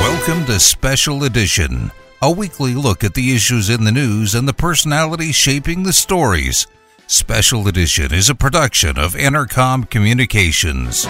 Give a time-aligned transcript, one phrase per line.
[0.00, 4.54] Welcome to Special Edition, a weekly look at the issues in the news and the
[4.54, 6.66] personalities shaping the stories.
[7.06, 11.06] Special Edition is a production of Intercom Communications.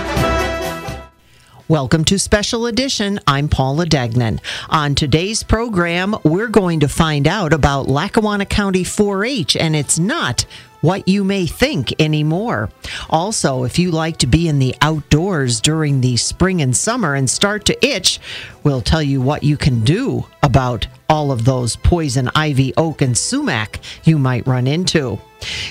[1.69, 3.21] Welcome to Special Edition.
[3.29, 4.41] I'm Paula Degnan.
[4.71, 10.01] On today's program, we're going to find out about Lackawanna County 4 H, and it's
[10.01, 10.45] not
[10.81, 12.71] what you may think anymore.
[13.09, 17.29] Also, if you like to be in the outdoors during the spring and summer and
[17.29, 18.21] start to itch,
[18.65, 23.17] we'll tell you what you can do about all of those poison ivy, oak, and
[23.17, 25.19] sumac you might run into.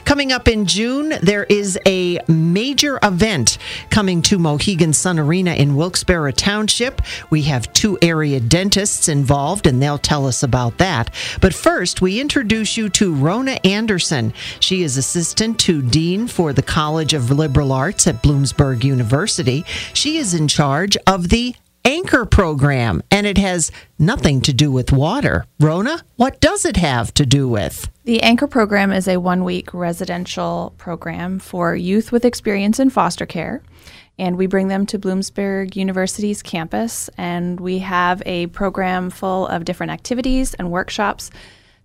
[0.06, 3.58] Coming up in June, there is a major event
[3.90, 7.02] coming to Mohegan Sun Arena in Wilkes-Barre Township.
[7.30, 11.14] We have two area dentists involved, and they'll tell us about that.
[11.42, 14.34] But first, we introduce you to Rona Anderson.
[14.60, 19.66] She is assistant to dean for the College of Liberal Arts at Bloomsburg University.
[19.94, 24.92] She is in charge of the Anchor program, and it has nothing to do with
[24.92, 25.46] water.
[25.60, 27.90] Rona, what does it have to do with?
[28.10, 33.28] The Anchor program is a one week residential program for youth with experience in foster
[33.28, 33.62] care.
[34.18, 37.12] And we bring them to Bloomsburg University's campus.
[37.20, 41.30] And we have a program full of different activities and workshops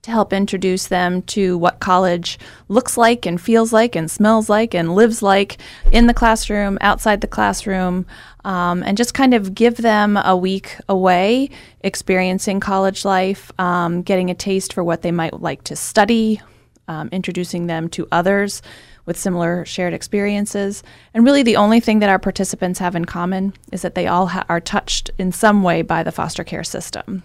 [0.05, 2.39] to help introduce them to what college
[2.69, 5.57] looks like and feels like and smells like and lives like
[5.93, 8.05] in the classroom, outside the classroom,
[8.45, 11.49] um, and just kind of give them a week away
[11.81, 16.39] experiencing college life, um, getting a taste for what they might like to study,
[16.87, 18.61] um, introducing them to others
[19.07, 20.83] with similar shared experiences.
[21.15, 24.27] And really, the only thing that our participants have in common is that they all
[24.27, 27.23] ha- are touched in some way by the foster care system.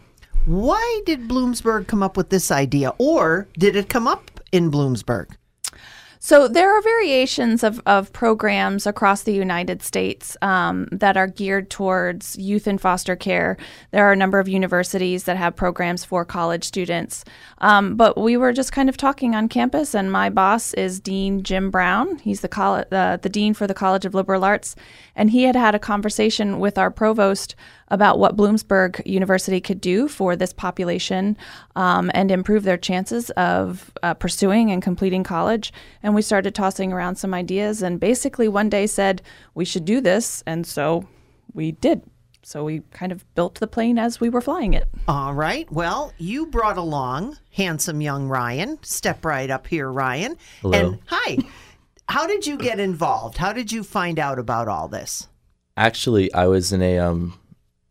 [0.50, 5.28] Why did Bloomsburg come up with this idea, or did it come up in Bloomsburg?
[6.22, 11.70] So there are variations of, of programs across the United States um, that are geared
[11.70, 13.58] towards youth in foster care.
[13.92, 17.24] There are a number of universities that have programs for college students.
[17.60, 21.42] Um, but we were just kind of talking on campus, and my boss is Dean
[21.42, 22.18] Jim Brown.
[22.18, 24.76] He's the coll- uh, the dean for the College of Liberal Arts,
[25.20, 27.54] and he had had a conversation with our provost
[27.90, 31.36] about what Bloomsburg University could do for this population
[31.76, 35.74] um, and improve their chances of uh, pursuing and completing college.
[36.02, 39.22] And we started tossing around some ideas, and basically one day said
[39.56, 41.06] we should do this, and so
[41.54, 42.02] we did.
[42.42, 44.88] So we kind of built the plane as we were flying it.
[45.10, 45.70] All right.
[45.70, 48.82] Well, you brought along handsome young Ryan.
[48.84, 50.38] Step right up here, Ryan.
[50.62, 50.80] Hello.
[50.80, 51.40] And hi.
[52.10, 53.38] How did you get involved?
[53.38, 55.28] How did you find out about all this?
[55.78, 57.40] Actually, I was in a um,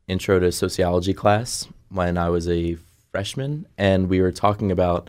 [0.08, 2.76] intro to sociology class when I was a
[3.12, 5.08] freshman, and we were talking about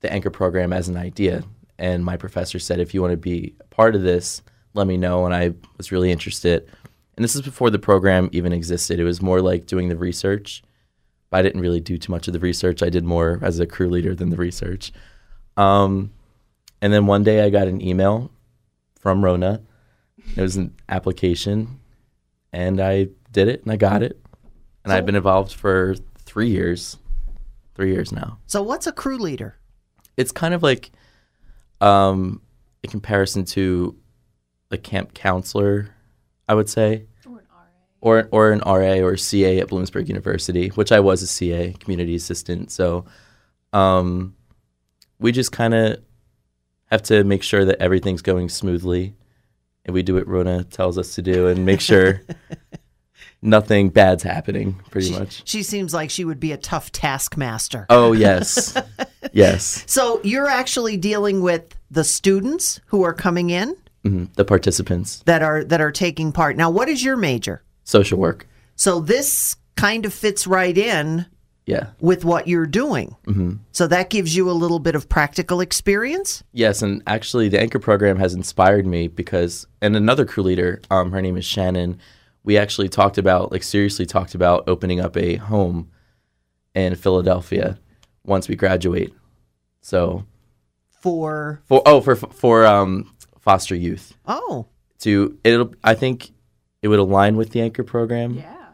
[0.00, 1.44] the anchor program as an idea.
[1.78, 4.42] And my professor said, if you want to be a part of this,
[4.74, 5.24] let me know.
[5.26, 6.68] And I was really interested.
[7.16, 8.98] And this is before the program even existed.
[8.98, 10.64] It was more like doing the research.
[11.30, 12.82] But I didn't really do too much of the research.
[12.82, 14.92] I did more as a crew leader than the research.
[15.56, 16.10] Um,
[16.84, 18.30] and then one day I got an email
[19.00, 19.62] from Rona.
[20.36, 21.80] It was an application,
[22.52, 24.20] and I did it and I got it.
[24.84, 25.94] And I've been involved for
[26.26, 26.98] three years.
[27.74, 28.38] Three years now.
[28.46, 29.56] So, what's a crew leader?
[30.18, 30.90] It's kind of like
[31.80, 32.42] um,
[32.84, 33.96] a comparison to
[34.70, 35.88] a camp counselor,
[36.50, 37.06] I would say.
[38.02, 42.14] Or, or an RA or CA at Bloomsburg University, which I was a CA, community
[42.14, 42.70] assistant.
[42.70, 43.06] So
[43.72, 44.36] um,
[45.18, 46.04] we just kind of
[46.86, 49.14] have to make sure that everything's going smoothly.
[49.84, 52.22] And we do what Rona tells us to do and make sure
[53.42, 55.42] nothing bad's happening, pretty much.
[55.46, 57.86] She seems like she would be a tough taskmaster.
[57.90, 58.76] Oh, yes.
[59.32, 59.84] yes.
[59.86, 64.34] So, you're actually dealing with the students who are coming in Mhm.
[64.34, 66.58] The participants, that are that are taking part.
[66.58, 67.62] Now, what is your major?
[67.84, 68.46] social work.
[68.76, 71.24] So, this kind of fits right in
[71.66, 71.86] Yeah.
[71.98, 73.16] with what you're doing.
[73.26, 73.52] Mm-hmm.
[73.72, 76.44] So that gives you a little bit of practical experience.
[76.52, 81.10] Yes, and actually, the anchor program has inspired me because, and another crew leader, um,
[81.12, 81.98] her name is Shannon.
[82.42, 85.90] We actually talked about, like, seriously talked about opening up a home
[86.74, 87.78] in Philadelphia
[88.24, 89.14] once we graduate.
[89.80, 90.26] So
[90.88, 94.66] For for oh for for um foster youth oh,
[95.00, 96.30] to it'll I think
[96.82, 98.34] it would align with the anchor program.
[98.34, 98.66] Yeah.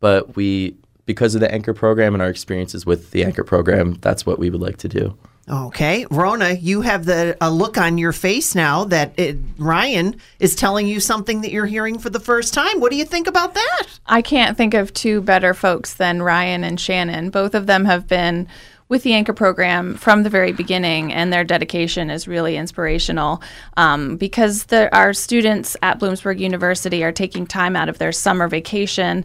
[0.00, 0.76] but we
[1.08, 4.50] because of the anchor program and our experiences with the anchor program, that's what we
[4.50, 5.16] would like to do.
[5.48, 10.54] Okay, Rona, you have the a look on your face now that it, Ryan is
[10.54, 12.78] telling you something that you're hearing for the first time.
[12.78, 13.86] What do you think about that?
[14.04, 17.30] I can't think of two better folks than Ryan and Shannon.
[17.30, 18.46] Both of them have been
[18.90, 23.42] with the Anchor program from the very beginning, and their dedication is really inspirational
[23.78, 28.48] um, because the, our students at Bloomsburg University are taking time out of their summer
[28.48, 29.24] vacation.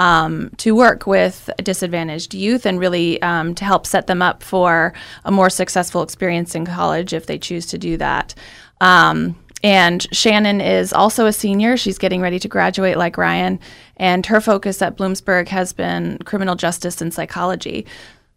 [0.00, 4.94] Um, to work with disadvantaged youth and really um, to help set them up for
[5.26, 8.34] a more successful experience in college if they choose to do that.
[8.80, 11.76] Um, and Shannon is also a senior.
[11.76, 13.60] She's getting ready to graduate like Ryan.
[13.98, 17.84] And her focus at Bloomsburg has been criminal justice and psychology.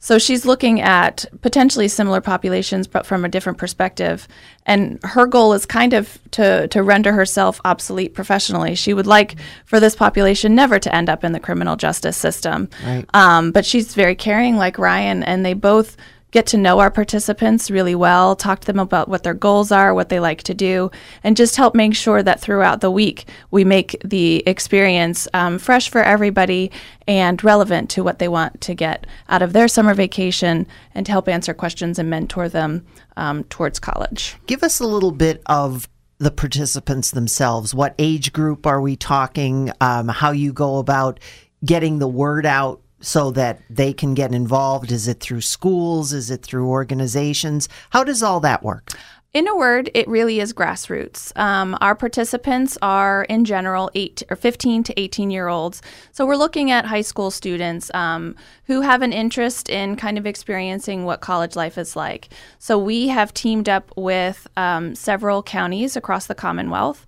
[0.03, 4.27] So she's looking at potentially similar populations, but from a different perspective.
[4.65, 8.75] And her goal is kind of to, to render herself obsolete professionally.
[8.75, 12.69] She would like for this population never to end up in the criminal justice system.
[12.85, 13.05] Right.
[13.13, 15.95] Um, but she's very caring, like Ryan, and they both
[16.33, 19.93] get to know our participants really well, talk to them about what their goals are,
[19.93, 20.91] what they like to do,
[21.23, 25.89] and just help make sure that throughout the week we make the experience um, fresh
[25.89, 26.71] for everybody
[27.07, 30.65] and relevant to what they want to get out of their summer vacation
[30.95, 32.83] and to help answer questions and mentor them
[33.15, 34.35] um, towards college.
[34.47, 35.87] Give us a little bit of
[36.17, 37.75] the participants themselves.
[37.75, 39.71] What age group are we talking?
[39.79, 41.19] Um, how you go about
[41.63, 44.91] getting the word out so that they can get involved?
[44.91, 46.13] Is it through schools?
[46.13, 47.69] Is it through organizations?
[47.91, 48.91] How does all that work?
[49.33, 51.35] In a word, it really is grassroots.
[51.35, 55.81] Um, our participants are, in general, eight or 15 to 18 year olds.
[56.11, 58.35] So we're looking at high school students um,
[58.65, 62.29] who have an interest in kind of experiencing what college life is like.
[62.59, 67.03] So we have teamed up with um, several counties across the Commonwealth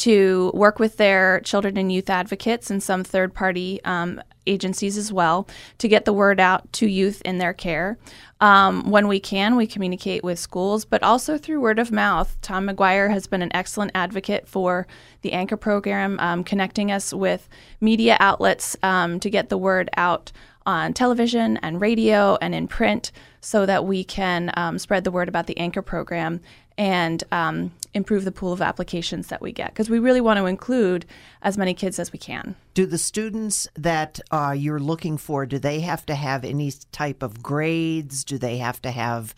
[0.00, 4.20] to work with their children and youth advocates and some third party um,
[4.50, 5.46] agencies as well
[5.78, 7.98] to get the word out to youth in their care.
[8.40, 12.38] Um, when we can, we communicate with schools, but also through word of mouth.
[12.40, 14.86] Tom McGuire has been an excellent advocate for
[15.22, 17.48] the Anchor program, um, connecting us with
[17.80, 20.32] media outlets um, to get the word out
[20.66, 25.28] on television and radio and in print so that we can um, spread the word
[25.28, 26.40] about the Anchor program
[26.80, 30.46] and um, improve the pool of applications that we get because we really want to
[30.46, 31.04] include
[31.42, 32.56] as many kids as we can.
[32.72, 37.22] Do the students that uh, you're looking for, do they have to have any type
[37.22, 38.24] of grades?
[38.24, 39.34] Do they have to have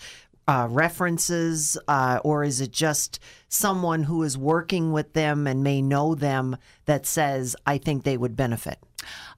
[0.46, 1.76] uh, references?
[1.88, 3.18] Uh, or is it just
[3.48, 8.16] someone who is working with them and may know them that says, I think they
[8.16, 8.78] would benefit?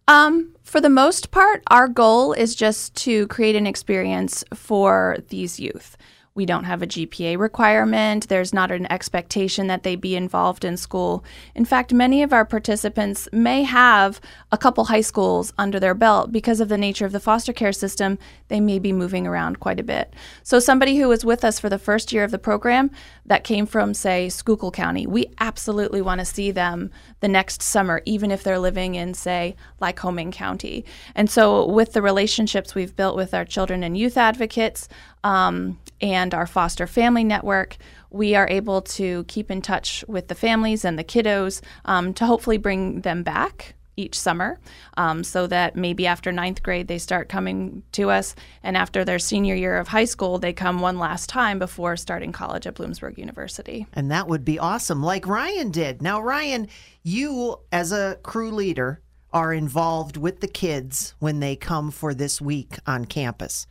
[0.09, 5.59] Um, for the most part, our goal is just to create an experience for these
[5.59, 5.97] youth.
[6.37, 8.29] We don't have a GPA requirement.
[8.29, 11.25] There's not an expectation that they be involved in school.
[11.55, 14.21] In fact, many of our participants may have
[14.51, 17.73] a couple high schools under their belt because of the nature of the foster care
[17.73, 18.19] system.
[18.49, 20.13] They may be moving around quite a bit.
[20.43, 22.91] So, somebody who was with us for the first year of the program
[23.27, 26.91] that came from, say, Schuylkill County, we absolutely want to see them
[27.21, 30.85] the next summer, even if they're living in, say, Lycoming County.
[31.15, 34.89] And so, with the relationships we've built with our children and youth advocates,
[35.23, 37.77] um, and our foster family network,
[38.11, 42.27] we are able to keep in touch with the families and the kiddos um, to
[42.27, 44.59] hopefully bring them back each summer
[44.97, 49.19] um, so that maybe after ninth grade they start coming to us and after their
[49.19, 53.17] senior year of high school they come one last time before starting college at bloomsburg
[53.19, 56.03] university And that would be awesome, like Ryan did.
[56.03, 56.69] Now, Ryan,
[57.03, 59.01] you as a crew leader
[59.35, 63.67] are involved with the kids when they come for this week on campus.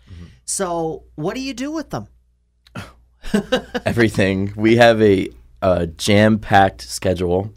[0.46, 2.10] So, what do you do with them?
[3.86, 4.53] Everything.
[4.58, 5.29] We have a,
[5.62, 7.53] a jam packed schedule.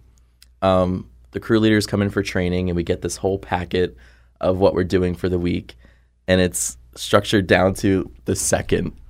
[0.63, 3.97] Um, the crew leaders come in for training, and we get this whole packet
[4.41, 5.77] of what we're doing for the week,
[6.29, 8.93] and it's structured down to the second.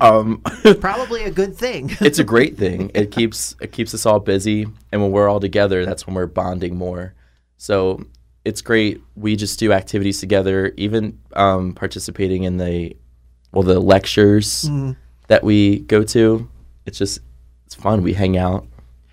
[0.00, 0.42] Um,
[0.80, 1.90] Probably a good thing.
[2.00, 2.92] it's a great thing.
[2.94, 6.26] It keeps it keeps us all busy, and when we're all together, that's when we're
[6.26, 7.14] bonding more.
[7.56, 8.04] So
[8.44, 9.00] it's great.
[9.16, 12.96] We just do activities together, even um, participating in the
[13.52, 14.68] well the lectures
[15.28, 16.48] that we go to.
[16.86, 17.20] It's just
[17.66, 18.02] it's fun.
[18.02, 18.66] We hang out.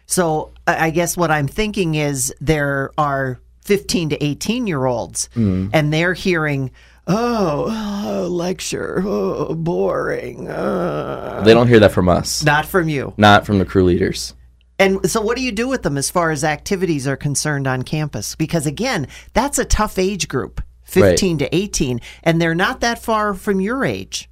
[0.06, 5.94] So, I guess what I'm thinking is there are 15 to 18 year olds, and
[5.94, 6.72] they're hearing,
[7.06, 10.48] oh, oh, lecture, oh, boring.
[10.50, 13.14] uh." They don't hear that from us, Not from you.
[13.18, 14.34] not from the crew leaders.
[14.80, 17.84] And so, what do you do with them as far as activities are concerned on
[17.84, 18.36] campus?
[18.36, 23.34] Because again, that's a tough age group, 15 to 18, and they're not that far
[23.34, 24.30] from your age.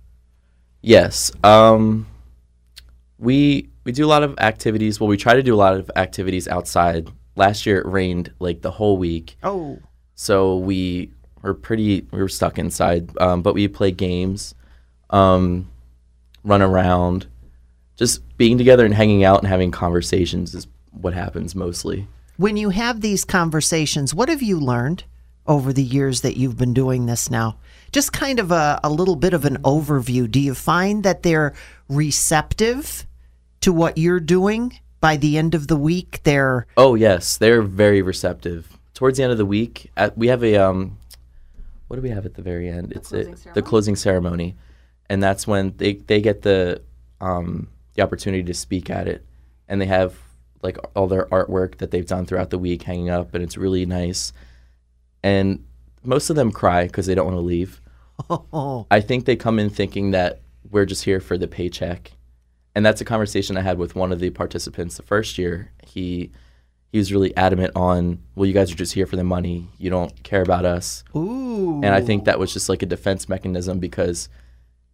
[0.81, 1.31] Yes.
[1.43, 2.07] Um,
[3.19, 4.99] we we do a lot of activities.
[4.99, 7.09] Well, we try to do a lot of activities outside.
[7.35, 9.79] Last year it rained like the whole week, Oh,
[10.15, 11.11] So we
[11.41, 14.55] were pretty, we were stuck inside, um, but we play games,
[15.09, 15.69] um,
[16.43, 17.27] run around.
[17.97, 22.07] Just being together and hanging out and having conversations is what happens mostly.
[22.37, 25.03] When you have these conversations, what have you learned
[25.47, 27.57] over the years that you've been doing this now?
[27.91, 30.29] Just kind of a, a little bit of an overview.
[30.29, 31.53] Do you find that they're
[31.89, 33.07] receptive
[33.61, 36.19] to what you're doing by the end of the week?
[36.23, 38.77] They're Oh yes, they're very receptive.
[38.93, 40.97] Towards the end of the week, at, we have a um,
[41.87, 42.91] what do we have at the very end?
[42.91, 44.55] it's a, the closing ceremony,
[45.09, 46.81] and that's when they they get the
[47.21, 49.25] um, the opportunity to speak at it,
[49.67, 50.15] and they have
[50.63, 53.85] like all their artwork that they've done throughout the week hanging up, and it's really
[53.85, 54.31] nice.
[55.23, 55.65] And
[56.03, 57.81] most of them cry because they don't want to leave.
[58.29, 62.11] oh, I think they come in thinking that we're just here for the paycheck.
[62.75, 65.71] And that's a conversation I had with one of the participants the first year.
[65.85, 66.31] He
[66.91, 69.67] he was really adamant on, well, you guys are just here for the money.
[69.77, 71.03] You don't care about us.
[71.15, 71.81] ooh.
[71.83, 74.29] And I think that was just like a defense mechanism because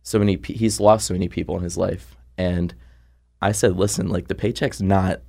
[0.01, 2.15] so many pe- he's lost so many people in his life.
[2.38, 2.74] And
[3.43, 5.21] I said, listen, like the paycheck's not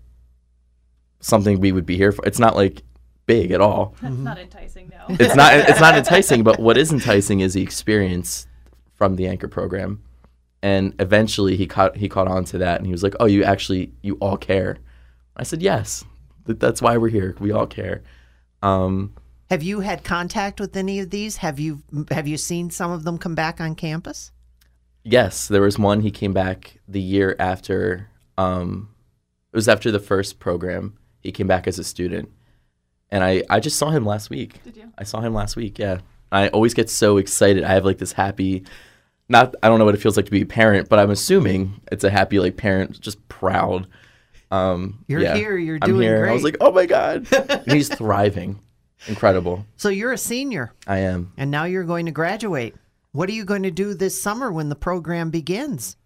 [1.20, 2.24] something we would be here for.
[2.26, 2.82] It's not like
[3.26, 5.16] big at all That's not enticing, no.
[5.18, 8.46] it's not it's not enticing but what is enticing is the experience
[8.92, 10.02] from the anchor program
[10.62, 13.42] and eventually he caught he caught on to that and he was like oh you
[13.42, 14.76] actually you all care
[15.38, 16.04] i said yes
[16.44, 18.02] that's why we're here we all care
[18.62, 19.14] um,
[19.50, 21.36] have you had contact with any of these?
[21.36, 24.32] Have you have you seen some of them come back on campus?
[25.04, 28.88] Yes there was one he came back the year after um,
[29.52, 32.30] it was after the first program he came back as a student
[33.10, 34.92] and i i just saw him last week Did you?
[34.98, 35.78] I saw him last week.
[35.78, 35.98] Yeah,
[36.32, 37.62] I always get so excited.
[37.64, 38.64] I have like this happy,
[39.28, 41.80] not I don't know what it feels like to be a parent, but I'm assuming
[41.92, 43.86] it's a happy like parent, just proud.
[44.50, 45.34] Um, You're yeah.
[45.34, 46.26] here, you're I'm doing here.
[46.26, 48.60] I was like, oh my god, and he's thriving,
[49.08, 49.66] incredible.
[49.76, 51.32] So you're a senior, I am.
[51.36, 52.74] and now you're going to graduate.
[53.14, 55.96] What are you going to do this summer when the program begins?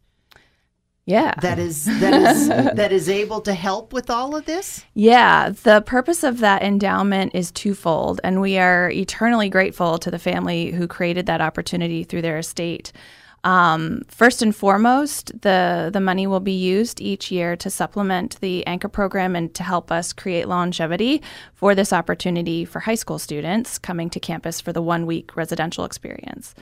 [1.07, 1.35] Yeah.
[1.41, 4.85] that is that is that is able to help with all of this?
[4.95, 10.19] Yeah, the purpose of that endowment is twofold, and we are eternally grateful to the
[10.19, 12.93] family who created that opportunity through their estate.
[13.45, 18.67] Um, first and foremost, the the money will be used each year to supplement the
[18.67, 21.23] anchor program and to help us create longevity
[21.55, 25.85] for this opportunity for high school students coming to campus for the one week residential
[25.85, 26.57] experience.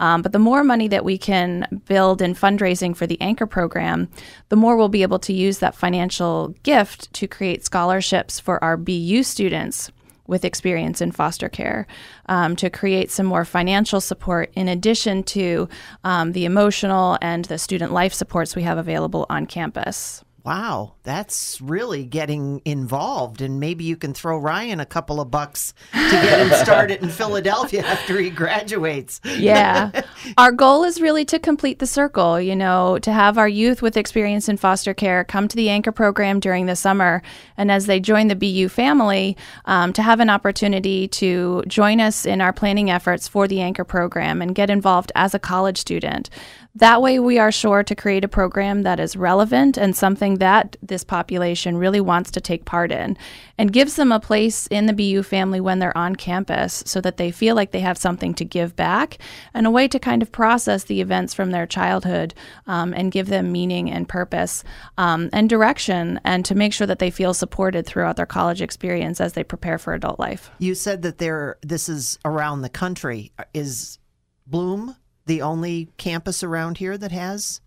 [0.00, 4.08] Um, but the more money that we can build in fundraising for the Anchor program,
[4.48, 8.76] the more we'll be able to use that financial gift to create scholarships for our
[8.76, 9.90] BU students
[10.26, 11.86] with experience in foster care
[12.26, 15.68] um, to create some more financial support in addition to
[16.02, 20.24] um, the emotional and the student life supports we have available on campus.
[20.44, 23.40] Wow, that's really getting involved.
[23.40, 27.08] And maybe you can throw Ryan a couple of bucks to get him started in
[27.08, 29.22] Philadelphia after he graduates.
[29.24, 30.02] yeah.
[30.36, 33.96] Our goal is really to complete the circle, you know, to have our youth with
[33.96, 37.22] experience in foster care come to the anchor program during the summer.
[37.56, 42.26] And as they join the BU family, um, to have an opportunity to join us
[42.26, 46.28] in our planning efforts for the anchor program and get involved as a college student.
[46.76, 50.76] That way, we are sure to create a program that is relevant and something that
[50.82, 53.16] this population really wants to take part in
[53.56, 57.16] and gives them a place in the BU family when they're on campus so that
[57.16, 59.18] they feel like they have something to give back
[59.54, 62.34] and a way to kind of process the events from their childhood
[62.66, 64.64] um, and give them meaning and purpose
[64.98, 69.20] um, and direction and to make sure that they feel supported throughout their college experience
[69.20, 70.50] as they prepare for adult life.
[70.58, 73.30] You said that there this is around the country.
[73.52, 74.00] Is
[74.48, 77.60] Bloom the only campus around here that has?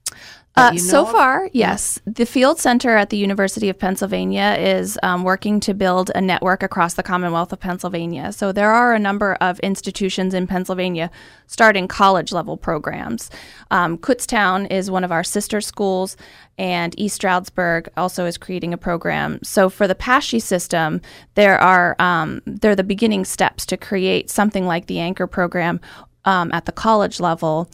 [0.56, 1.12] that Uh, you so of?
[1.12, 2.00] far, yes.
[2.06, 6.64] The Field Center at the University of Pennsylvania is um, working to build a network
[6.64, 8.32] across the Commonwealth of Pennsylvania.
[8.32, 11.12] So there are a number of institutions in Pennsylvania
[11.46, 13.30] starting college level programs.
[13.70, 16.18] Um, Kutztown is one of our sister schools,
[16.58, 19.40] and East Stroudsburg also is creating a program.
[19.44, 21.02] So for the PASSHE system,
[21.36, 25.80] there are um, they're the beginning steps to create something like the Anchor program
[26.28, 27.68] um, at the college level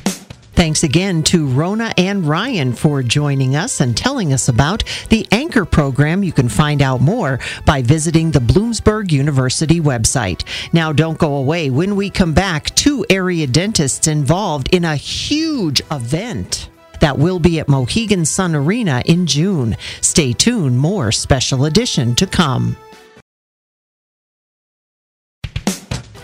[0.61, 5.65] Thanks again to Rona and Ryan for joining us and telling us about the Anchor
[5.65, 6.23] program.
[6.23, 10.45] You can find out more by visiting the Bloomsburg University website.
[10.71, 11.71] Now, don't go away.
[11.71, 16.69] When we come back, two area dentists involved in a huge event
[17.01, 19.79] that will be at Mohegan Sun Arena in June.
[20.03, 22.77] Stay tuned, more special edition to come.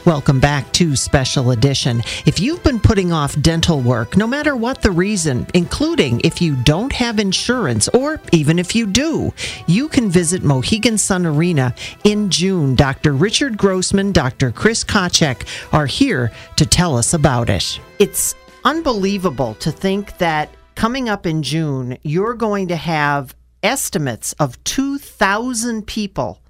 [0.06, 2.00] Welcome back to Special Edition.
[2.26, 6.54] If you've been putting off dental work, no matter what the reason, including if you
[6.54, 9.32] don't have insurance or even if you do,
[9.66, 12.76] you can visit Mohegan Sun Arena in June.
[12.76, 13.14] Dr.
[13.14, 14.52] Richard Grossman, Dr.
[14.52, 17.80] Chris Kotchick are here to tell us about it.
[17.98, 24.62] It's unbelievable to think that coming up in June, you're going to have estimates of
[24.62, 26.40] 2,000 people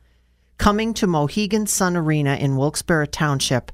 [0.59, 3.73] coming to Mohegan Sun Arena in Wilkes-Barre Township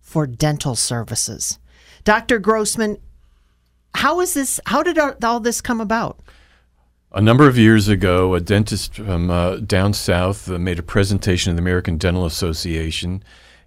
[0.00, 1.58] for dental services.
[2.04, 2.38] Dr.
[2.38, 2.98] Grossman,
[3.94, 4.60] how is this?
[4.66, 6.20] How did all this come about?
[7.12, 11.52] A number of years ago, a dentist from uh, down south uh, made a presentation
[11.52, 13.22] to the American Dental Association,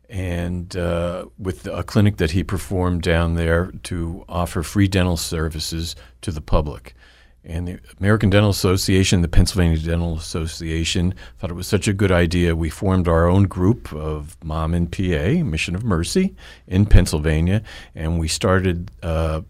[0.09, 5.95] and uh, with a clinic that he performed down there to offer free dental services
[6.21, 6.93] to the public.
[7.47, 12.11] And the American Dental Association, the Pennsylvania Dental Association, thought it was such a good
[12.11, 12.57] idea.
[12.57, 16.35] We formed our own group of Mom and PA, Mission of Mercy,
[16.67, 17.63] in Pennsylvania,
[17.95, 19.41] and we started uh,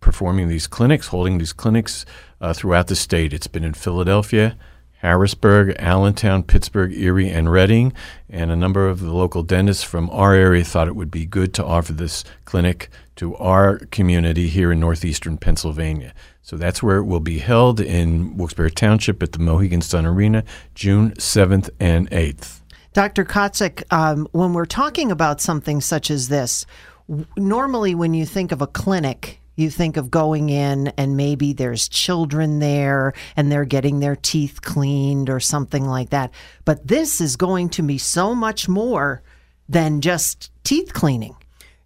[0.00, 2.04] performing these clinics, holding these clinics
[2.42, 3.32] uh, throughout the state.
[3.32, 4.58] It's been in Philadelphia,
[4.98, 7.94] Harrisburg, Allentown, Pittsburgh, Erie, and Reading.
[8.28, 11.54] And a number of the local dentists from our area thought it would be good
[11.54, 16.12] to offer this clinic to our community here in northeastern Pennsylvania.
[16.48, 20.44] So that's where it will be held in Wilkes-Barre Township at the Mohegan Sun Arena,
[20.74, 22.60] June 7th and 8th.
[22.94, 23.26] Dr.
[23.26, 26.64] Kotchick, um, when we're talking about something such as this,
[27.06, 31.52] w- normally when you think of a clinic, you think of going in and maybe
[31.52, 36.30] there's children there and they're getting their teeth cleaned or something like that.
[36.64, 39.22] But this is going to be so much more
[39.68, 41.36] than just teeth cleaning.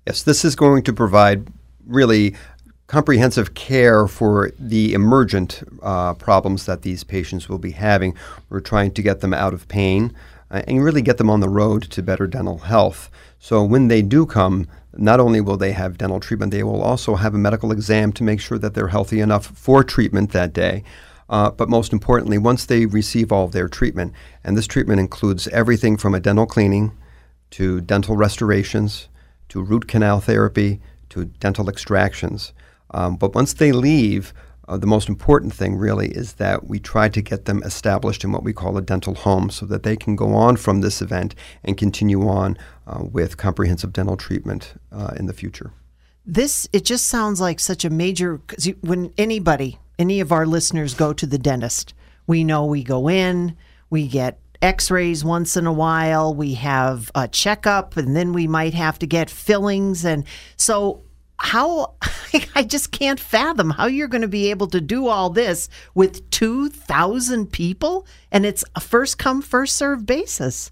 [0.07, 1.49] Yes, this is going to provide
[1.85, 2.37] really
[2.93, 8.15] comprehensive care for the emergent uh, problems that these patients will be having.
[8.51, 10.15] We're trying to get them out of pain
[10.51, 13.09] uh, and really get them on the road to better dental health.
[13.39, 17.15] So when they do come, not only will they have dental treatment, they will also
[17.15, 20.85] have a medical exam to make sure that they're healthy enough for treatment that day.
[21.31, 24.13] Uh, but most importantly, once they receive all their treatment,
[24.45, 26.93] and this treatment includes everything from a dental cleaning
[27.53, 29.09] to dental restorations
[29.49, 30.79] to root canal therapy
[31.09, 32.53] to dental extractions.
[32.93, 34.33] Um, but once they leave,
[34.69, 38.33] uh, the most important thing really is that we try to get them established in
[38.33, 41.35] what we call a dental home so that they can go on from this event
[41.65, 45.73] and continue on uh, with comprehensive dental treatment uh, in the future.
[46.25, 50.95] This it just sounds like such a major cuz when anybody any of our listeners
[50.95, 51.95] go to the dentist,
[52.29, 53.57] we know we go in,
[53.91, 58.75] we get x-rays once in a while, we have a checkup and then we might
[58.75, 60.25] have to get fillings and
[60.57, 61.03] so
[61.43, 61.95] how
[62.55, 66.31] I just can't fathom how you're going to be able to do all this with
[66.31, 70.71] 2000 people and it's a first come first serve basis.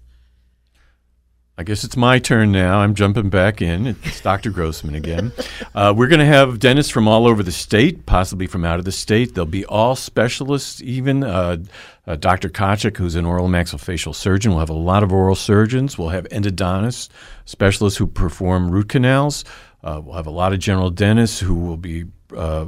[1.57, 2.79] I guess it's my turn now.
[2.79, 3.85] I'm jumping back in.
[3.85, 4.49] It's Dr.
[4.49, 5.31] Grossman again.
[5.73, 8.83] Uh, we're going to have dentists from all over the state, possibly from out of
[8.83, 9.33] the state.
[9.33, 11.57] They'll be all specialists, even uh,
[12.05, 12.49] uh, Dr.
[12.49, 14.51] Kotchick, who's an oral maxillofacial surgeon.
[14.51, 15.97] We'll have a lot of oral surgeons.
[15.97, 17.07] We'll have endodontists,
[17.45, 19.45] specialists who perform root canals.
[19.83, 22.65] Uh, we'll have a lot of general dentists who will be uh,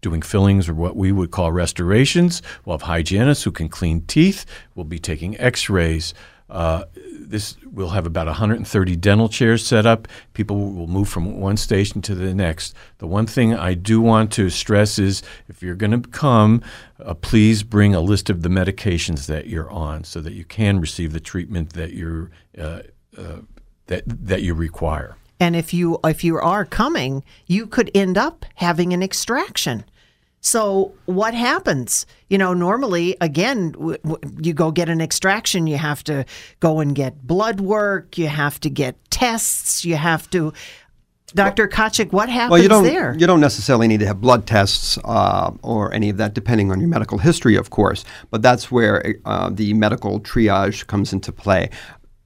[0.00, 2.42] doing fillings or what we would call restorations.
[2.64, 4.44] We'll have hygienists who can clean teeth.
[4.74, 6.14] We'll be taking X-rays.
[6.48, 10.06] Uh, this we'll have about 130 dental chairs set up.
[10.32, 12.72] People will move from one station to the next.
[12.98, 16.62] The one thing I do want to stress is if you're going to come,
[17.04, 20.78] uh, please bring a list of the medications that you're on so that you can
[20.80, 22.82] receive the treatment that you're uh,
[23.18, 23.40] uh,
[23.88, 25.16] that that you require.
[25.38, 29.84] And if you if you are coming, you could end up having an extraction.
[30.40, 32.06] So what happens?
[32.28, 36.24] You know, normally again, w- w- you go get an extraction, you have to
[36.60, 40.52] go and get blood work, you have to get tests, you have to.
[41.34, 41.66] Dr.
[41.66, 43.14] Kotchick, what happens well, you don't, there?
[43.18, 46.78] You don't necessarily need to have blood tests uh, or any of that, depending on
[46.78, 48.04] your medical history, of course.
[48.30, 51.70] But that's where uh, the medical triage comes into play.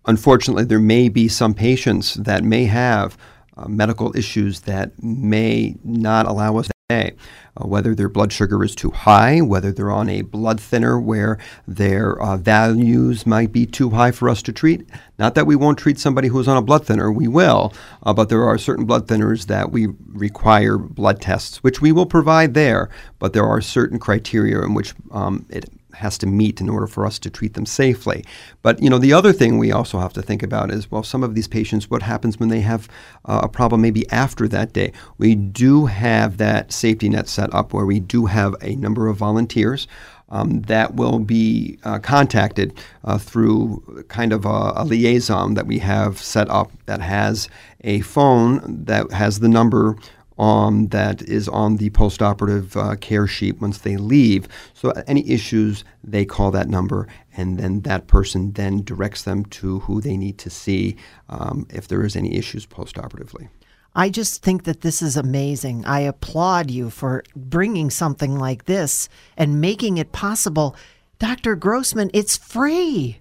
[0.06, 3.16] Unfortunately, there may be some patients that may have
[3.56, 6.72] uh, medical issues that may not allow us to.
[6.90, 11.38] Uh, whether their blood sugar is too high, whether they're on a blood thinner where
[11.66, 14.88] their uh, values might be too high for us to treat.
[15.18, 18.28] Not that we won't treat somebody who's on a blood thinner, we will, uh, but
[18.28, 22.88] there are certain blood thinners that we require blood tests, which we will provide there,
[23.20, 27.06] but there are certain criteria in which um, it has to meet in order for
[27.06, 28.24] us to treat them safely.
[28.62, 31.22] But you know, the other thing we also have to think about is well, some
[31.22, 32.88] of these patients, what happens when they have
[33.24, 34.92] uh, a problem maybe after that day?
[35.18, 39.16] We do have that safety net set up where we do have a number of
[39.16, 39.86] volunteers.
[40.32, 45.80] Um, that will be uh, contacted uh, through kind of a, a, liaison that we
[45.80, 47.48] have set up that has
[47.82, 49.96] a phone that has the number
[50.40, 54.48] um, that is on the postoperative uh, care sheet once they leave.
[54.72, 59.80] So any issues, they call that number, and then that person then directs them to
[59.80, 60.96] who they need to see
[61.28, 63.50] um, if there is any issues postoperatively.
[63.94, 65.84] I just think that this is amazing.
[65.84, 70.74] I applaud you for bringing something like this and making it possible.
[71.18, 71.54] Dr.
[71.54, 73.20] Grossman, it's free.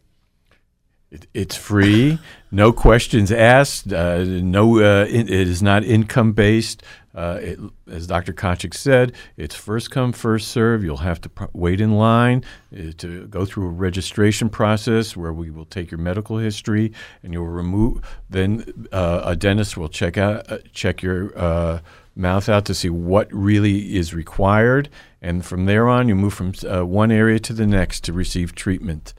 [1.12, 2.20] It, it's free,
[2.52, 3.92] no questions asked.
[3.92, 6.84] Uh, no, uh, it is not income based.
[7.16, 8.34] Uh, it, as Dr.
[8.34, 10.84] Kotchick said, it's first come, first serve.
[10.84, 12.44] You'll have to wait in line
[12.74, 16.94] uh, to go through a registration process where we will take your medical history
[17.24, 18.02] and you'll remove.
[18.30, 21.80] Then uh, a dentist will check out uh, check your uh,
[22.16, 24.90] mouth out to see what really is required,
[25.22, 28.54] and from there on, you move from uh, one area to the next to receive
[28.54, 29.14] treatment.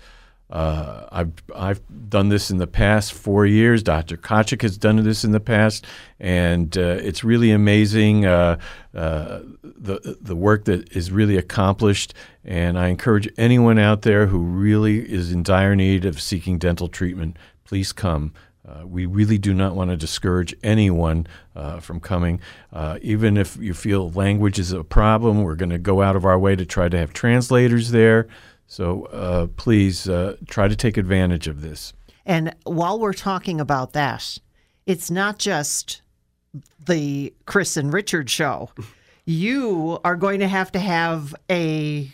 [0.50, 3.82] Uh, I've I've done this in the past four years.
[3.84, 4.16] Dr.
[4.16, 5.86] Kotchick has done this in the past,
[6.18, 8.58] and uh, it's really amazing uh,
[8.92, 12.14] uh, the the work that is really accomplished.
[12.44, 16.88] And I encourage anyone out there who really is in dire need of seeking dental
[16.88, 18.32] treatment, please come.
[18.68, 22.40] Uh, we really do not want to discourage anyone uh, from coming.
[23.00, 26.38] even if you feel language is a problem, we're going to go out of our
[26.38, 28.28] way to try to have translators there.
[28.70, 31.92] So uh, please uh, try to take advantage of this.
[32.24, 34.38] And while we're talking about that,
[34.87, 36.02] it's not just
[36.87, 38.70] the Chris and Richard show.
[39.24, 42.12] You are going to have to have a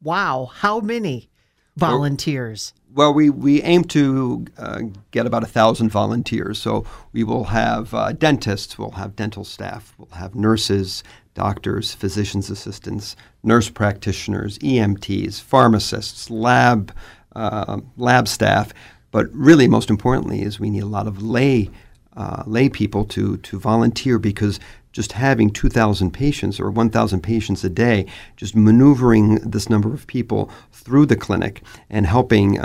[0.00, 1.30] wow, how many
[1.76, 2.72] volunteers?
[2.92, 6.60] Well, we, we aim to uh, get about a thousand volunteers.
[6.60, 11.02] So we will have uh, dentists, we'll have dental staff, we'll have nurses,
[11.34, 16.92] doctors, physician's assistants, nurse practitioners, EMTs, pharmacists, lab,
[17.34, 18.72] uh, lab staff.
[19.10, 21.70] But really, most importantly, is we need a lot of lay
[22.16, 24.60] uh, lay people to to volunteer because
[24.92, 30.50] just having 2,000 patients or 1,000 patients a day, just maneuvering this number of people
[30.72, 32.58] through the clinic and helping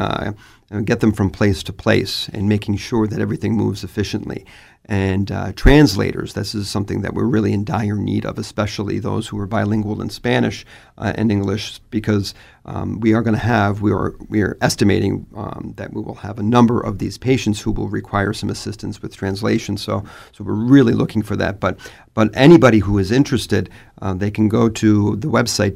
[0.71, 4.45] uh, get them from place to place and making sure that everything moves efficiently
[4.87, 6.33] and uh, translators.
[6.33, 10.01] This is something that we're really in dire need of, especially those who are bilingual
[10.01, 10.65] in Spanish
[10.97, 12.33] uh, and English, because
[12.65, 16.15] um, we are going to have we are we are estimating um, that we will
[16.15, 19.77] have a number of these patients who will require some assistance with translation.
[19.77, 21.59] So so we're really looking for that.
[21.59, 21.79] But
[22.13, 23.69] but anybody who is interested,
[24.01, 25.75] uh, they can go to the website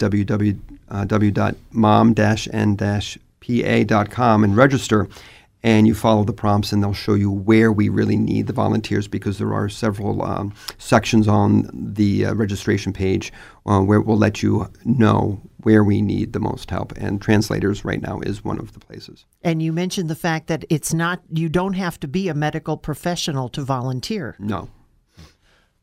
[3.41, 5.07] www.mom-n-pa.com and register
[5.61, 9.07] and you follow the prompts and they'll show you where we really need the volunteers
[9.07, 13.33] because there are several um, sections on the uh, registration page
[13.65, 18.01] uh, where we'll let you know where we need the most help and translators right
[18.01, 19.25] now is one of the places.
[19.41, 22.77] And you mentioned the fact that it's not you don't have to be a medical
[22.77, 24.35] professional to volunteer.
[24.39, 24.69] No.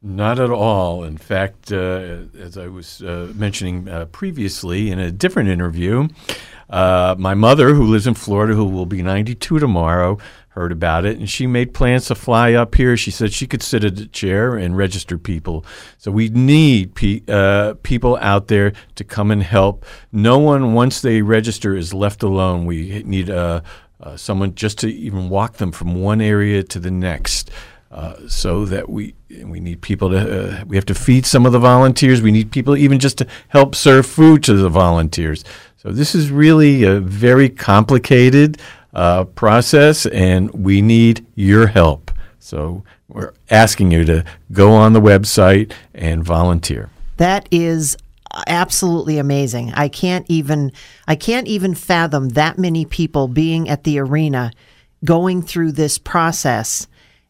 [0.03, 1.05] Not at all.
[1.05, 6.09] In fact, uh, as I was uh, mentioning uh, previously in a different interview,
[6.69, 10.19] Uh, my mother, who lives in Florida, who will be 92 tomorrow,
[10.57, 12.97] heard about it and she made plans to fly up here.
[12.97, 15.67] She said she could sit at a chair and register people.
[15.99, 19.85] So we need pe- uh, people out there to come and help.
[20.13, 22.65] No one, once they register, is left alone.
[22.65, 23.61] We need uh,
[24.01, 27.51] uh, someone just to even walk them from one area to the next.
[27.89, 30.19] Uh, so that we we need people to
[30.61, 32.21] uh, we have to feed some of the volunteers.
[32.21, 35.45] We need people even just to help serve food to the volunteers.
[35.87, 38.61] So this is really a very complicated
[38.93, 42.11] uh, process, and we need your help.
[42.41, 46.91] So we're asking you to go on the website and volunteer.
[47.19, 47.97] That is
[48.49, 49.75] absolutely amazing.
[49.75, 50.73] I can't even
[51.07, 54.51] I can't even fathom that many people being at the arena
[55.05, 56.89] going through this process.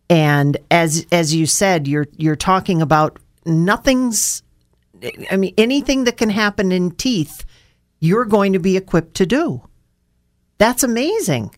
[0.08, 4.42] And as as you said, you're you're talking about nothing's
[5.30, 7.44] I mean anything that can happen in teeth,
[8.06, 9.62] you're going to be equipped to do.
[10.58, 11.54] That's amazing.